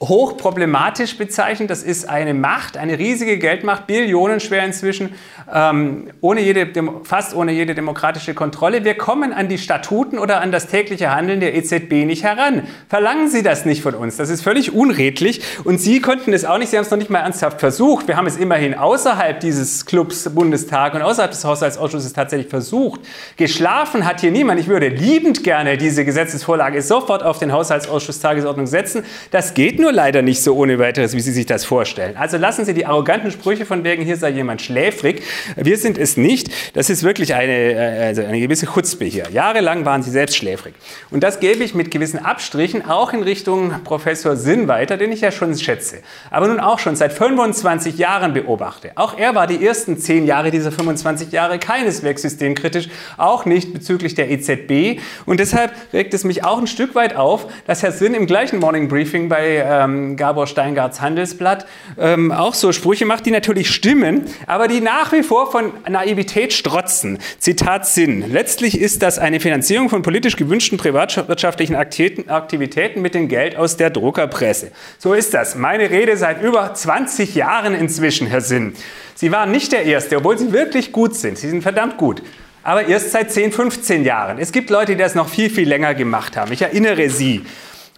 hochproblematisch 0.00 1.18
bezeichnet. 1.18 1.70
Das 1.70 1.82
ist 1.82 2.08
eine 2.08 2.32
Macht, 2.32 2.76
eine 2.76 2.98
riesige 2.98 3.38
Geldmacht, 3.38 3.86
billionenschwer 3.88 4.64
inzwischen, 4.64 5.14
ähm, 5.52 6.10
ohne 6.20 6.40
jede, 6.40 6.68
fast 7.02 7.34
ohne 7.34 7.52
jede 7.52 7.74
demokratische 7.74 8.34
Kontrolle. 8.34 8.84
Wir 8.84 8.94
kommen 8.94 9.32
an 9.32 9.48
die 9.48 9.58
Statuten 9.58 10.18
oder 10.18 10.40
an 10.40 10.52
das 10.52 10.68
tägliche 10.68 11.14
Handeln 11.14 11.40
der 11.40 11.56
EZB 11.56 12.04
nicht 12.04 12.22
heran. 12.22 12.62
Verlangen 12.88 13.28
Sie 13.28 13.42
das 13.42 13.64
nicht 13.64 13.82
von 13.82 13.94
uns. 13.94 14.16
Das 14.16 14.30
ist 14.30 14.42
völlig 14.42 14.72
unredlich. 14.72 15.42
Und 15.64 15.80
Sie 15.80 16.00
konnten 16.00 16.32
es 16.32 16.44
auch 16.44 16.58
nicht. 16.58 16.70
Sie 16.70 16.76
haben 16.76 16.84
es 16.84 16.90
noch 16.90 16.98
nicht 16.98 17.10
mal 17.10 17.20
ernsthaft 17.20 17.58
versucht. 17.58 18.06
Wir 18.06 18.16
haben 18.16 18.26
es 18.26 18.36
immerhin 18.36 18.74
außerhalb 18.74 19.40
dieses 19.40 19.84
Clubs 19.84 20.28
Bundestag 20.32 20.94
und 20.94 21.02
außerhalb 21.02 21.32
des 21.32 21.44
Haushaltsausschusses 21.44 22.12
tatsächlich 22.12 22.48
versucht. 22.48 23.00
Geschlafen 23.36 24.06
hat 24.06 24.20
hier 24.20 24.30
niemand. 24.30 24.60
Ich 24.60 24.68
würde 24.68 24.88
liebend 24.88 25.42
gerne 25.42 25.76
diese 25.76 26.04
Gesetzesvorlage 26.04 26.82
sofort 26.82 27.24
auf 27.24 27.40
den 27.40 27.52
Haushaltsausschuss 27.52 28.20
Tagesordnung 28.20 28.68
setzen. 28.68 29.04
Das 29.32 29.54
geht 29.54 29.80
nur 29.80 29.87
nur 29.88 29.94
leider 29.94 30.20
nicht 30.20 30.42
so 30.42 30.54
ohne 30.54 30.78
weiteres, 30.78 31.14
wie 31.14 31.20
Sie 31.20 31.32
sich 31.32 31.46
das 31.46 31.64
vorstellen. 31.64 32.14
Also 32.18 32.36
lassen 32.36 32.66
Sie 32.66 32.74
die 32.74 32.84
arroganten 32.84 33.30
Sprüche 33.30 33.64
von 33.64 33.84
wegen, 33.84 34.02
hier 34.02 34.18
sei 34.18 34.28
jemand 34.30 34.60
schläfrig. 34.60 35.22
Wir 35.56 35.78
sind 35.78 35.96
es 35.96 36.18
nicht. 36.18 36.50
Das 36.76 36.90
ist 36.90 37.02
wirklich 37.04 37.34
eine, 37.34 37.72
äh, 37.72 38.04
also 38.04 38.22
eine 38.22 38.38
gewisse 38.38 38.66
Chutzpe 38.66 39.06
hier. 39.06 39.24
Jahrelang 39.32 39.86
waren 39.86 40.02
Sie 40.02 40.10
selbst 40.10 40.36
schläfrig. 40.36 40.74
Und 41.10 41.22
das 41.24 41.40
gebe 41.40 41.64
ich 41.64 41.74
mit 41.74 41.90
gewissen 41.90 42.18
Abstrichen 42.18 42.84
auch 42.84 43.14
in 43.14 43.22
Richtung 43.22 43.72
Professor 43.84 44.36
Sinn 44.36 44.68
weiter, 44.68 44.98
den 44.98 45.10
ich 45.10 45.22
ja 45.22 45.32
schon 45.32 45.56
schätze. 45.56 46.00
Aber 46.30 46.48
nun 46.48 46.60
auch 46.60 46.78
schon 46.78 46.94
seit 46.94 47.14
25 47.14 47.96
Jahren 47.96 48.34
beobachte. 48.34 48.90
Auch 48.94 49.16
er 49.16 49.34
war 49.34 49.46
die 49.46 49.64
ersten 49.64 49.96
10 49.96 50.26
Jahre 50.26 50.50
dieser 50.50 50.70
25 50.70 51.32
Jahre 51.32 51.58
keineswegs 51.58 52.20
systemkritisch, 52.20 52.90
auch 53.16 53.46
nicht 53.46 53.72
bezüglich 53.72 54.14
der 54.14 54.30
EZB. 54.30 55.00
Und 55.24 55.40
deshalb 55.40 55.72
regt 55.94 56.12
es 56.12 56.24
mich 56.24 56.44
auch 56.44 56.58
ein 56.58 56.66
Stück 56.66 56.94
weit 56.94 57.16
auf, 57.16 57.46
dass 57.66 57.82
Herr 57.82 57.92
Sinn 57.92 58.12
im 58.12 58.26
gleichen 58.26 58.58
Morning 58.58 58.88
Briefing 58.88 59.30
bei 59.30 59.56
äh, 59.56 59.77
ähm, 59.78 60.16
Gabor 60.16 60.46
Steingarts 60.46 61.00
Handelsblatt 61.00 61.66
ähm, 61.98 62.32
auch 62.32 62.54
so 62.54 62.72
Sprüche 62.72 63.06
macht, 63.06 63.26
die 63.26 63.30
natürlich 63.30 63.70
stimmen, 63.70 64.24
aber 64.46 64.68
die 64.68 64.80
nach 64.80 65.12
wie 65.12 65.22
vor 65.22 65.50
von 65.50 65.72
Naivität 65.88 66.52
strotzen. 66.52 67.18
Zitat 67.38 67.86
Sinn. 67.86 68.24
Letztlich 68.30 68.78
ist 68.78 69.02
das 69.02 69.18
eine 69.18 69.40
Finanzierung 69.40 69.88
von 69.88 70.02
politisch 70.02 70.36
gewünschten 70.36 70.78
privatwirtschaftlichen 70.78 71.76
Aktivitäten 71.76 73.02
mit 73.02 73.14
dem 73.14 73.28
Geld 73.28 73.56
aus 73.56 73.76
der 73.76 73.90
Druckerpresse. 73.90 74.72
So 74.98 75.14
ist 75.14 75.34
das. 75.34 75.54
Meine 75.54 75.90
Rede 75.90 76.16
seit 76.16 76.42
über 76.42 76.72
20 76.74 77.34
Jahren 77.34 77.74
inzwischen, 77.74 78.26
Herr 78.26 78.40
Sinn. 78.40 78.74
Sie 79.14 79.32
waren 79.32 79.50
nicht 79.50 79.72
der 79.72 79.84
Erste, 79.84 80.16
obwohl 80.18 80.38
Sie 80.38 80.52
wirklich 80.52 80.92
gut 80.92 81.14
sind. 81.14 81.38
Sie 81.38 81.48
sind 81.48 81.62
verdammt 81.62 81.96
gut 81.96 82.22
aber 82.68 82.86
erst 82.86 83.12
seit 83.12 83.32
10, 83.32 83.52
15 83.52 84.04
Jahren. 84.04 84.38
Es 84.38 84.52
gibt 84.52 84.68
Leute, 84.68 84.92
die 84.92 84.98
das 84.98 85.14
noch 85.14 85.30
viel, 85.30 85.48
viel 85.48 85.66
länger 85.66 85.94
gemacht 85.94 86.36
haben. 86.36 86.52
Ich 86.52 86.60
erinnere 86.60 87.08
Sie 87.08 87.46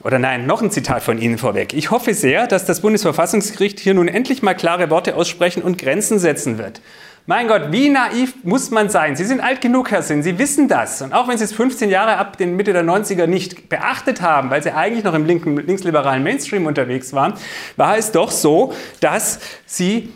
oder 0.02 0.18
nein, 0.18 0.46
noch 0.46 0.62
ein 0.62 0.70
Zitat 0.70 1.02
von 1.02 1.18
Ihnen 1.18 1.36
vorweg. 1.36 1.74
Ich 1.74 1.90
hoffe 1.90 2.14
sehr, 2.14 2.46
dass 2.46 2.64
das 2.64 2.80
Bundesverfassungsgericht 2.80 3.78
hier 3.78 3.94
nun 3.94 4.08
endlich 4.08 4.42
mal 4.42 4.54
klare 4.54 4.88
Worte 4.90 5.14
aussprechen 5.14 5.62
und 5.62 5.78
Grenzen 5.78 6.18
setzen 6.18 6.56
wird. 6.58 6.80
Mein 7.26 7.48
Gott, 7.48 7.70
wie 7.70 7.90
naiv 7.90 8.34
muss 8.42 8.70
man 8.70 8.88
sein? 8.88 9.14
Sie 9.14 9.24
sind 9.24 9.40
alt 9.40 9.60
genug, 9.60 9.90
Herr 9.90 10.02
Sinn, 10.02 10.22
Sie 10.22 10.38
wissen 10.38 10.68
das. 10.68 11.02
Und 11.02 11.12
auch 11.12 11.28
wenn 11.28 11.36
Sie 11.36 11.44
es 11.44 11.52
15 11.52 11.90
Jahre 11.90 12.16
ab 12.16 12.38
den 12.38 12.56
Mitte 12.56 12.72
der 12.72 12.82
90er 12.82 13.26
nicht 13.26 13.68
beachtet 13.68 14.22
haben, 14.22 14.50
weil 14.50 14.62
Sie 14.62 14.72
eigentlich 14.72 15.04
noch 15.04 15.14
im 15.14 15.26
linken, 15.26 15.56
linksliberalen 15.58 16.22
Mainstream 16.22 16.64
unterwegs 16.66 17.12
waren, 17.12 17.34
war 17.76 17.98
es 17.98 18.10
doch 18.10 18.30
so, 18.30 18.72
dass 19.00 19.38
Sie 19.66 20.08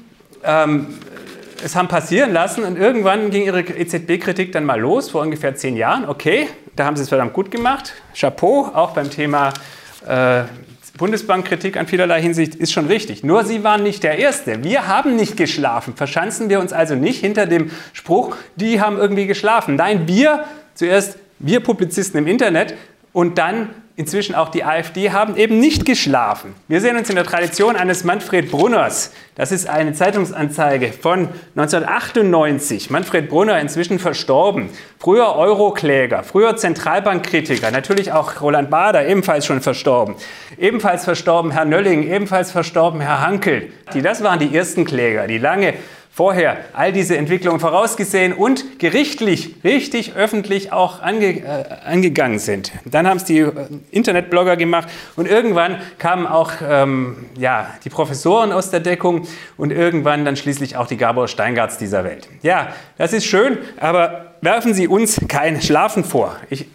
ähm, 0.42 0.98
es 1.62 1.76
haben 1.76 1.88
passieren 1.88 2.32
lassen 2.32 2.64
und 2.64 2.78
irgendwann 2.78 3.30
ging 3.30 3.44
Ihre 3.44 3.60
EZB-Kritik 3.60 4.52
dann 4.52 4.64
mal 4.64 4.80
los, 4.80 5.10
vor 5.10 5.22
ungefähr 5.22 5.54
zehn 5.54 5.76
Jahren. 5.76 6.08
Okay, 6.08 6.48
da 6.76 6.84
haben 6.84 6.96
Sie 6.96 7.02
es 7.02 7.08
verdammt 7.08 7.32
gut 7.32 7.50
gemacht. 7.50 7.94
Chapeau, 8.18 8.70
auch 8.74 8.92
beim 8.92 9.10
Thema 9.10 9.52
äh, 10.06 10.44
Bundesbankkritik 10.96 11.76
an 11.76 11.86
vielerlei 11.86 12.22
Hinsicht 12.22 12.54
ist 12.54 12.72
schon 12.72 12.86
richtig. 12.86 13.24
Nur 13.24 13.44
Sie 13.44 13.64
waren 13.64 13.82
nicht 13.82 14.02
der 14.02 14.18
Erste. 14.18 14.62
Wir 14.62 14.86
haben 14.86 15.16
nicht 15.16 15.36
geschlafen. 15.36 15.94
Verschanzen 15.96 16.48
wir 16.48 16.60
uns 16.60 16.72
also 16.72 16.94
nicht 16.94 17.20
hinter 17.20 17.46
dem 17.46 17.70
Spruch, 17.92 18.36
die 18.56 18.80
haben 18.80 18.96
irgendwie 18.96 19.26
geschlafen. 19.26 19.74
Nein, 19.76 20.06
wir, 20.06 20.44
zuerst 20.74 21.18
wir 21.40 21.60
Publizisten 21.60 22.18
im 22.18 22.28
Internet 22.28 22.74
und 23.12 23.38
dann 23.38 23.70
inzwischen 23.96 24.34
auch 24.34 24.48
die 24.48 24.64
AfD 24.64 25.12
haben 25.12 25.36
eben 25.36 25.60
nicht 25.60 25.84
geschlafen. 25.84 26.54
Wir 26.66 26.80
sehen 26.80 26.96
uns 26.96 27.08
in 27.10 27.14
der 27.14 27.24
Tradition 27.24 27.76
eines 27.76 28.02
Manfred 28.02 28.50
Brunners. 28.50 29.12
Das 29.36 29.52
ist 29.52 29.68
eine 29.68 29.92
Zeitungsanzeige 29.92 30.92
von 30.92 31.28
1998. 31.56 32.90
Manfred 32.90 33.28
Brunner, 33.28 33.60
inzwischen 33.60 34.00
verstorben. 34.00 34.68
Früher 34.98 35.36
Eurokläger, 35.36 36.24
früher 36.24 36.56
Zentralbankkritiker, 36.56 37.70
natürlich 37.70 38.10
auch 38.10 38.40
Roland 38.40 38.68
Bader, 38.70 39.06
ebenfalls 39.06 39.46
schon 39.46 39.60
verstorben. 39.60 40.16
Ebenfalls 40.58 41.04
verstorben 41.04 41.52
Herr 41.52 41.64
Nölling, 41.64 42.02
ebenfalls 42.02 42.50
verstorben 42.50 43.00
Herr 43.00 43.20
Hankel. 43.20 43.72
Die, 43.92 44.02
das 44.02 44.24
waren 44.24 44.40
die 44.40 44.54
ersten 44.56 44.84
Kläger, 44.84 45.28
die 45.28 45.38
lange 45.38 45.74
vorher 46.14 46.58
all 46.74 46.92
diese 46.92 47.16
Entwicklungen 47.16 47.58
vorausgesehen 47.58 48.32
und 48.32 48.78
gerichtlich, 48.78 49.56
richtig 49.64 50.14
öffentlich 50.14 50.72
auch 50.72 51.02
ange, 51.02 51.40
äh, 51.40 51.64
angegangen 51.84 52.38
sind. 52.38 52.70
Dann 52.84 53.08
haben 53.08 53.16
es 53.16 53.24
die 53.24 53.40
äh, 53.40 53.52
Internetblogger 53.90 54.56
gemacht 54.56 54.88
und 55.16 55.26
irgendwann 55.26 55.80
kamen 55.98 56.28
auch 56.28 56.52
ähm, 56.66 57.26
ja, 57.36 57.68
die 57.84 57.90
Professoren 57.90 58.52
aus 58.52 58.70
der 58.70 58.78
Deckung 58.78 59.26
und 59.56 59.72
irgendwann 59.72 60.24
dann 60.24 60.36
schließlich 60.36 60.76
auch 60.76 60.86
die 60.86 60.96
Gabor 60.96 61.26
Steingarts 61.26 61.78
dieser 61.78 62.04
Welt. 62.04 62.28
Ja, 62.42 62.68
das 62.96 63.12
ist 63.12 63.26
schön, 63.26 63.58
aber 63.80 64.34
werfen 64.40 64.72
Sie 64.72 64.86
uns 64.86 65.20
kein 65.26 65.60
Schlafen 65.60 66.04
vor. 66.04 66.36
Ich 66.48 66.66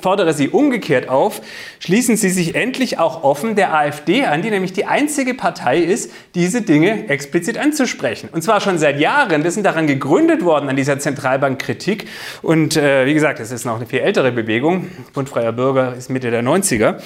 fordere 0.00 0.32
Sie 0.32 0.48
umgekehrt 0.48 1.08
auf, 1.08 1.40
schließen 1.78 2.16
Sie 2.16 2.30
sich 2.30 2.54
endlich 2.54 2.98
auch 2.98 3.22
offen 3.22 3.54
der 3.54 3.74
AfD 3.74 4.24
an, 4.24 4.42
die 4.42 4.50
nämlich 4.50 4.72
die 4.72 4.84
einzige 4.84 5.34
Partei 5.34 5.78
ist, 5.78 6.10
diese 6.34 6.62
Dinge 6.62 7.08
explizit 7.08 7.58
anzusprechen. 7.58 8.28
Und 8.32 8.42
zwar 8.42 8.60
schon 8.60 8.78
seit 8.78 8.98
Jahren. 9.00 9.44
Wir 9.44 9.50
sind 9.50 9.64
daran 9.64 9.86
gegründet 9.86 10.44
worden, 10.44 10.68
an 10.68 10.76
dieser 10.76 10.98
Zentralbankkritik. 10.98 12.06
Und 12.42 12.76
äh, 12.76 13.06
wie 13.06 13.14
gesagt, 13.14 13.40
es 13.40 13.50
ist 13.50 13.64
noch 13.64 13.76
eine 13.76 13.86
viel 13.86 14.00
ältere 14.00 14.32
Bewegung. 14.32 14.88
Bund 15.12 15.28
Freier 15.28 15.52
Bürger 15.52 15.94
ist 15.94 16.10
Mitte 16.10 16.30
der 16.30 16.42
90er. 16.42 16.96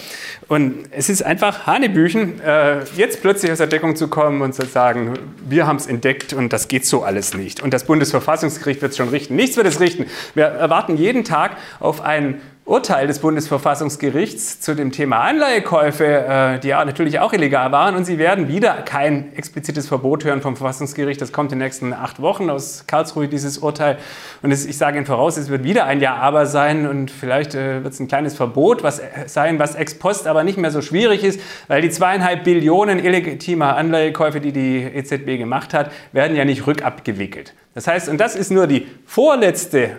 Und 0.49 0.85
es 0.91 1.09
ist 1.09 1.23
einfach 1.23 1.67
Hanebüchen, 1.67 2.41
äh, 2.41 2.85
jetzt 2.97 3.21
plötzlich 3.21 3.53
aus 3.53 3.59
der 3.59 3.67
Deckung 3.67 3.97
zu 3.97 4.09
kommen 4.09 4.43
und 4.43 4.55
zu 4.55 4.67
sagen, 4.67 5.15
wir 5.49 5.67
haben 5.67 5.77
es 5.77 5.87
entdeckt 5.87 6.33
und 6.33 6.53
das 6.53 6.69
geht 6.69 6.87
so 6.87 7.03
alles 7.03 7.35
nicht. 7.35 7.63
Und 7.63 7.75
das 7.75 7.85
Bundesverfassungsgericht 7.85 8.83
wird 8.83 8.93
es 8.93 8.97
schon 8.97 9.09
richten. 9.09 9.37
Nichts 9.37 9.57
wird 9.57 9.67
es 9.67 9.81
richten. 9.81 10.07
Wir 10.35 10.45
erwarten 10.47 10.97
jeden 10.97 11.25
Tag 11.25 11.57
auf 11.79 12.01
einen 12.01 12.41
Urteil 12.71 13.09
des 13.09 13.19
Bundesverfassungsgerichts 13.19 14.61
zu 14.61 14.77
dem 14.77 14.93
Thema 14.93 15.23
Anleihekäufe, 15.23 16.05
äh, 16.07 16.61
die 16.61 16.69
ja 16.69 16.85
natürlich 16.85 17.19
auch 17.19 17.33
illegal 17.33 17.73
waren. 17.73 17.97
Und 17.97 18.05
Sie 18.05 18.17
werden 18.17 18.47
wieder 18.47 18.75
kein 18.83 19.35
explizites 19.35 19.89
Verbot 19.89 20.23
hören 20.23 20.41
vom 20.41 20.55
Verfassungsgericht. 20.55 21.21
Das 21.21 21.33
kommt 21.33 21.51
in 21.51 21.59
den 21.59 21.65
nächsten 21.65 21.93
acht 21.93 22.23
Wochen 22.23 22.49
aus 22.49 22.85
Karlsruhe, 22.87 23.27
dieses 23.27 23.59
Urteil. 23.59 23.99
Und 24.43 24.53
ich 24.53 24.79
sage 24.79 24.99
Ihnen 24.99 25.07
voraus, 25.07 25.37
es 25.37 25.49
wird 25.51 25.65
wieder 25.65 25.87
ein 25.87 26.01
Ja-Aber 26.01 26.47
sein. 26.47 26.87
Und 26.87 27.11
vielleicht 27.11 27.57
äh, 27.57 27.83
wird 27.83 27.93
es 27.93 27.99
ein 27.99 28.07
kleines 28.07 28.35
Verbot 28.35 28.85
was, 28.85 29.03
sein, 29.27 29.59
was 29.59 29.75
ex 29.75 29.99
post 29.99 30.29
aber 30.29 30.45
nicht 30.45 30.57
mehr 30.57 30.71
so 30.71 30.81
schwierig 30.81 31.25
ist, 31.25 31.41
weil 31.67 31.83
die 31.83 31.91
zweieinhalb 31.91 32.45
Billionen 32.45 33.05
illegitimer 33.05 33.75
Anleihekäufe, 33.75 34.41
die 34.41 34.53
die 34.53 34.79
EZB 34.79 35.39
gemacht 35.39 35.75
hat, 35.75 35.91
werden 36.13 36.37
ja 36.37 36.45
nicht 36.45 36.69
rückabgewickelt. 36.69 37.53
Das 37.75 37.89
heißt, 37.89 38.09
und 38.09 38.19
das 38.19 38.37
ist 38.37 38.53
nur 38.53 38.69
die 38.69 38.87
vorletzte 39.07 39.97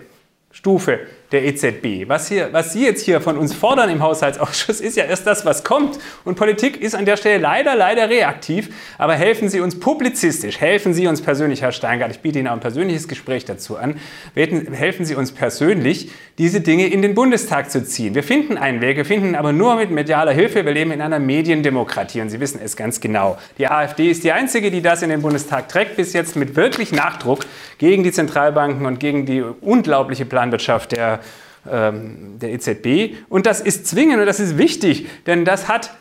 Stufe 0.52 1.02
der 1.32 1.46
EZB. 1.46 2.08
Was, 2.10 2.28
hier, 2.28 2.50
was 2.52 2.74
Sie 2.74 2.84
jetzt 2.84 3.06
hier 3.06 3.22
von 3.22 3.38
uns 3.38 3.54
fordern 3.54 3.90
im 3.90 4.02
Haushaltsausschuss, 4.02 4.82
ist 4.82 4.98
ja 4.98 5.06
erst 5.06 5.26
das, 5.26 5.46
was 5.46 5.64
kommt. 5.64 5.98
Und 6.26 6.36
Politik 6.36 6.82
ist 6.82 6.94
an 6.94 7.06
der 7.06 7.16
Stelle 7.16 7.38
leider, 7.38 7.76
leider 7.76 8.10
reaktiv. 8.10 8.70
Aber 8.98 9.16
helfen 9.16 9.50
Sie 9.50 9.62
uns 9.62 9.80
publizistisch, 9.80 10.60
helfen 10.60 10.94
Sie 10.94 11.08
uns 11.08 11.22
persönlich, 11.22 11.62
Herr 11.62 11.72
Steingart, 11.72 12.12
ich 12.12 12.20
biete 12.20 12.40
Ihnen 12.40 12.50
auch 12.50 12.54
ein 12.54 12.60
persönliches 12.60 13.08
Gespräch 13.08 13.46
dazu 13.46 13.78
an, 13.78 13.96
helfen 14.36 15.06
Sie 15.06 15.16
uns 15.16 15.32
persönlich, 15.32 16.12
diese 16.38 16.62
Dinge 16.62 16.88
in 16.88 17.02
den 17.02 17.14
Bundestag 17.14 17.72
zu 17.72 17.84
ziehen. 17.84 18.16
Wir 18.16 18.24
finden 18.24 18.58
einen 18.58 18.82
Weg, 18.82 18.98
wir 18.98 19.06
finden 19.06 19.36
aber 19.36 19.54
nur 19.54 19.76
mit 19.76 19.92
medialer 19.92 20.32
Hilfe. 20.32 20.66
Wir 20.66 20.72
leben 20.74 20.92
in 20.92 21.02
einer 21.02 21.20
Mediendemokratie 21.20 22.20
und 22.22 22.30
Sie 22.30 22.40
wissen 22.40 22.60
es 22.64 22.76
ganz 22.76 23.00
genau. 23.00 23.38
Die 23.58 23.68
AfD 23.68 24.10
ist 24.10 24.24
die 24.24 24.32
einzige, 24.32 24.72
die 24.72 24.82
das 24.82 25.02
in 25.02 25.10
den 25.10 25.22
Bundestag 25.22 25.70
trägt, 25.70 25.96
bis 25.96 26.14
jetzt 26.14 26.36
mit 26.36 26.56
wirklich 26.56 26.92
Nachdruck 26.92 27.46
gegen 27.78 28.04
die 28.04 28.12
Zentralbanken 28.12 28.86
und 28.86 29.00
gegen 29.00 29.26
die 29.26 29.42
unglaubliche 29.42 30.26
Planwirtschaft 30.26 30.94
der 30.94 31.21
ähm, 31.70 32.40
der 32.40 32.52
EZB. 32.54 33.16
Und 33.30 33.46
das 33.46 33.62
ist 33.62 33.88
zwingend 33.88 34.20
und 34.20 34.26
das 34.26 34.40
ist 34.40 34.58
wichtig, 34.58 35.08
denn 35.26 35.46
das 35.46 35.68
hat 35.68 35.92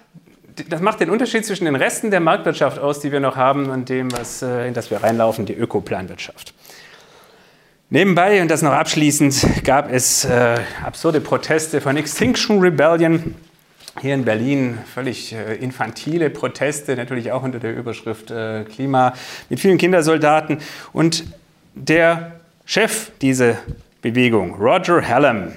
das 0.69 0.83
macht 0.83 1.01
den 1.01 1.09
Unterschied 1.09 1.47
zwischen 1.47 1.65
den 1.65 1.77
Resten 1.77 2.11
der 2.11 2.21
Marktwirtschaft 2.21 2.79
aus, 2.79 3.01
die 3.01 3.13
wir 3.13 3.21
noch 3.21 3.37
haben, 3.37 3.71
und 3.71 3.89
dem, 3.89 4.13
was, 4.13 4.43
äh, 4.43 4.67
in 4.67 4.75
das 4.75 4.91
wir 4.91 5.03
reinlaufen, 5.03 5.47
die 5.47 5.55
Ökoplanwirtschaft. 5.55 6.53
Nebenbei, 7.89 8.41
und 8.43 8.51
das 8.51 8.63
noch 8.63 8.73
abschließend, 8.73 9.65
gab 9.65 9.91
es 9.91 10.25
äh, 10.25 10.59
absurde 10.85 11.21
Proteste 11.21 11.81
von 11.81 11.97
Extinction 11.97 12.61
Rebellion 12.61 13.35
hier 14.01 14.15
in 14.15 14.25
Berlin, 14.25 14.79
völlig 14.95 15.33
äh, 15.33 15.57
infantile 15.57 16.31
Proteste, 16.31 16.95
natürlich 16.95 17.33
auch 17.33 17.43
unter 17.43 17.59
der 17.59 17.77
Überschrift 17.77 18.31
äh, 18.31 18.65
Klima, 18.65 19.15
mit 19.49 19.59
vielen 19.59 19.79
Kindersoldaten. 19.79 20.59
Und 20.93 21.25
der 21.75 22.41
Chef 22.65 23.11
dieser 23.21 23.57
Bewegung. 24.03 24.55
Roger 24.55 25.07
Hallam, 25.07 25.53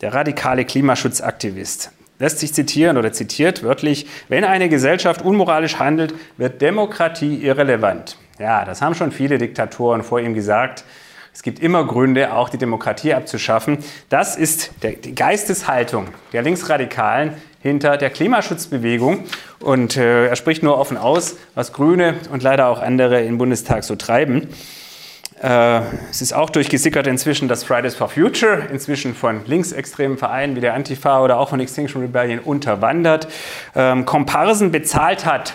der 0.00 0.12
radikale 0.12 0.64
Klimaschutzaktivist, 0.64 1.90
lässt 2.18 2.38
sich 2.38 2.52
zitieren 2.52 2.96
oder 2.98 3.12
zitiert 3.12 3.62
wörtlich, 3.62 4.06
wenn 4.28 4.44
eine 4.44 4.68
Gesellschaft 4.68 5.22
unmoralisch 5.22 5.78
handelt, 5.78 6.14
wird 6.36 6.60
Demokratie 6.60 7.36
irrelevant. 7.36 8.16
Ja, 8.38 8.64
das 8.64 8.82
haben 8.82 8.94
schon 8.94 9.10
viele 9.10 9.38
Diktatoren 9.38 10.02
vor 10.02 10.20
ihm 10.20 10.34
gesagt. 10.34 10.84
Es 11.32 11.42
gibt 11.42 11.60
immer 11.60 11.86
Gründe, 11.86 12.34
auch 12.34 12.50
die 12.50 12.58
Demokratie 12.58 13.14
abzuschaffen. 13.14 13.78
Das 14.10 14.36
ist 14.36 14.70
der, 14.82 14.92
die 14.92 15.14
Geisteshaltung 15.14 16.08
der 16.32 16.42
Linksradikalen 16.42 17.32
hinter 17.62 17.96
der 17.96 18.10
Klimaschutzbewegung. 18.10 19.24
Und 19.60 19.96
äh, 19.96 20.26
er 20.26 20.36
spricht 20.36 20.62
nur 20.62 20.76
offen 20.76 20.98
aus, 20.98 21.36
was 21.54 21.72
Grüne 21.72 22.16
und 22.30 22.42
leider 22.42 22.68
auch 22.68 22.82
andere 22.82 23.22
im 23.22 23.38
Bundestag 23.38 23.84
so 23.84 23.96
treiben. 23.96 24.48
Äh, 25.42 25.80
es 26.08 26.22
ist 26.22 26.32
auch 26.32 26.50
durchgesickert 26.50 27.08
inzwischen, 27.08 27.48
dass 27.48 27.64
Fridays 27.64 27.96
for 27.96 28.08
Future 28.08 28.68
inzwischen 28.70 29.14
von 29.14 29.44
linksextremen 29.44 30.16
Vereinen 30.16 30.54
wie 30.54 30.60
der 30.60 30.74
Antifa 30.74 31.20
oder 31.20 31.38
auch 31.38 31.48
von 31.48 31.58
Extinction 31.58 32.00
Rebellion 32.00 32.38
unterwandert, 32.38 33.26
ähm, 33.74 34.06
Komparsen 34.06 34.70
bezahlt 34.70 35.26
hat 35.26 35.54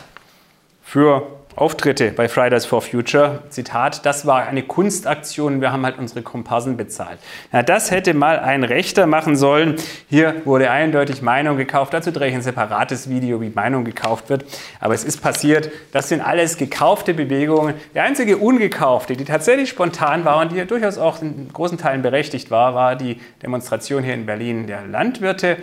für 0.84 1.37
Auftritte 1.58 2.12
bei 2.12 2.30
Fridays 2.30 2.68
for 2.68 2.84
Future. 2.84 3.40
Zitat, 3.50 4.06
das 4.06 4.28
war 4.28 4.46
eine 4.46 4.62
Kunstaktion, 4.62 5.60
wir 5.60 5.72
haben 5.72 5.84
halt 5.86 5.98
unsere 5.98 6.22
Komparsen 6.22 6.78
bezahlt. 6.78 7.18
Ja, 7.52 7.64
das 7.64 7.90
hätte 7.90 8.14
mal 8.14 8.38
ein 8.38 8.64
Rechter 8.64 9.08
machen 9.08 9.36
sollen. 9.36 9.76
Hier 10.08 10.46
wurde 10.46 10.70
eindeutig 10.70 11.24
Meinung 11.24 11.58
gekauft. 11.58 11.96
Dazu 11.96 12.12
drehe 12.12 12.30
ich 12.30 12.36
ein 12.36 12.44
separates 12.44 13.10
Video, 13.10 13.42
wie 13.42 13.50
Meinung 13.50 13.86
gekauft 13.86 14.30
wird. 14.30 14.46
Aber 14.80 14.94
es 14.94 15.04
ist 15.04 15.20
passiert. 15.20 15.72
Das 15.92 16.10
sind 16.10 16.22
alles 16.22 16.58
gekaufte 16.58 17.16
Bewegungen. 17.16 17.74
Der 17.96 18.04
einzige 18.04 18.38
ungekaufte, 18.38 19.18
die 19.18 19.26
tatsächlich 19.26 19.70
spontan 19.70 20.26
war 20.26 20.40
und 20.42 20.52
die 20.52 20.64
durchaus 20.64 21.00
auch 21.00 21.24
in 21.24 21.50
großen 21.52 21.80
Teilen 21.80 22.04
berechtigt 22.04 22.52
war, 22.52 22.76
war 22.76 22.96
die 22.96 23.20
Demonstration 23.42 24.04
hier 24.04 24.14
in 24.14 24.28
Berlin 24.28 24.68
der 24.68 24.86
Landwirte 24.86 25.58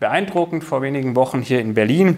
beeindruckend 0.00 0.64
vor 0.64 0.82
wenigen 0.82 1.14
Wochen 1.14 1.40
hier 1.40 1.60
in 1.60 1.74
Berlin. 1.74 2.16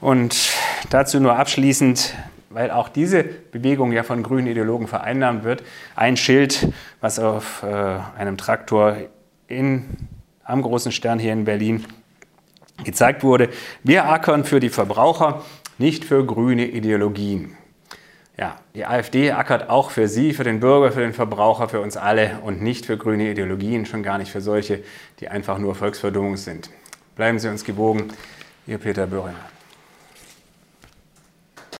Und 0.00 0.52
dazu 0.90 1.18
nur 1.18 1.36
abschließend 1.36 2.14
weil 2.58 2.72
auch 2.72 2.88
diese 2.88 3.22
Bewegung 3.22 3.92
ja 3.92 4.02
von 4.02 4.24
grünen 4.24 4.48
Ideologen 4.48 4.88
vereinnahmt 4.88 5.44
wird, 5.44 5.62
ein 5.94 6.16
Schild, 6.16 6.66
was 7.00 7.20
auf 7.20 7.62
äh, 7.62 7.66
einem 8.18 8.36
Traktor 8.36 8.96
in, 9.46 9.84
am 10.42 10.62
großen 10.62 10.90
Stern 10.90 11.20
hier 11.20 11.32
in 11.32 11.44
Berlin 11.44 11.84
gezeigt 12.82 13.22
wurde. 13.22 13.48
Wir 13.84 14.08
ackern 14.08 14.42
für 14.42 14.58
die 14.58 14.70
Verbraucher, 14.70 15.44
nicht 15.78 16.04
für 16.04 16.26
grüne 16.26 16.66
Ideologien. 16.66 17.56
Ja, 18.36 18.56
die 18.74 18.84
AfD 18.84 19.30
ackert 19.30 19.70
auch 19.70 19.92
für 19.92 20.08
Sie, 20.08 20.32
für 20.32 20.42
den 20.42 20.58
Bürger, 20.58 20.90
für 20.90 21.02
den 21.02 21.12
Verbraucher, 21.12 21.68
für 21.68 21.80
uns 21.80 21.96
alle 21.96 22.40
und 22.42 22.60
nicht 22.60 22.86
für 22.86 22.96
grüne 22.96 23.30
Ideologien, 23.30 23.86
schon 23.86 24.02
gar 24.02 24.18
nicht 24.18 24.32
für 24.32 24.40
solche, 24.40 24.82
die 25.20 25.28
einfach 25.28 25.58
nur 25.58 25.76
Volksverdummung 25.76 26.36
sind. 26.36 26.70
Bleiben 27.14 27.38
Sie 27.38 27.48
uns 27.48 27.62
gewogen, 27.62 28.08
Ihr 28.66 28.78
Peter 28.78 29.06
Böhringer. 29.06 29.57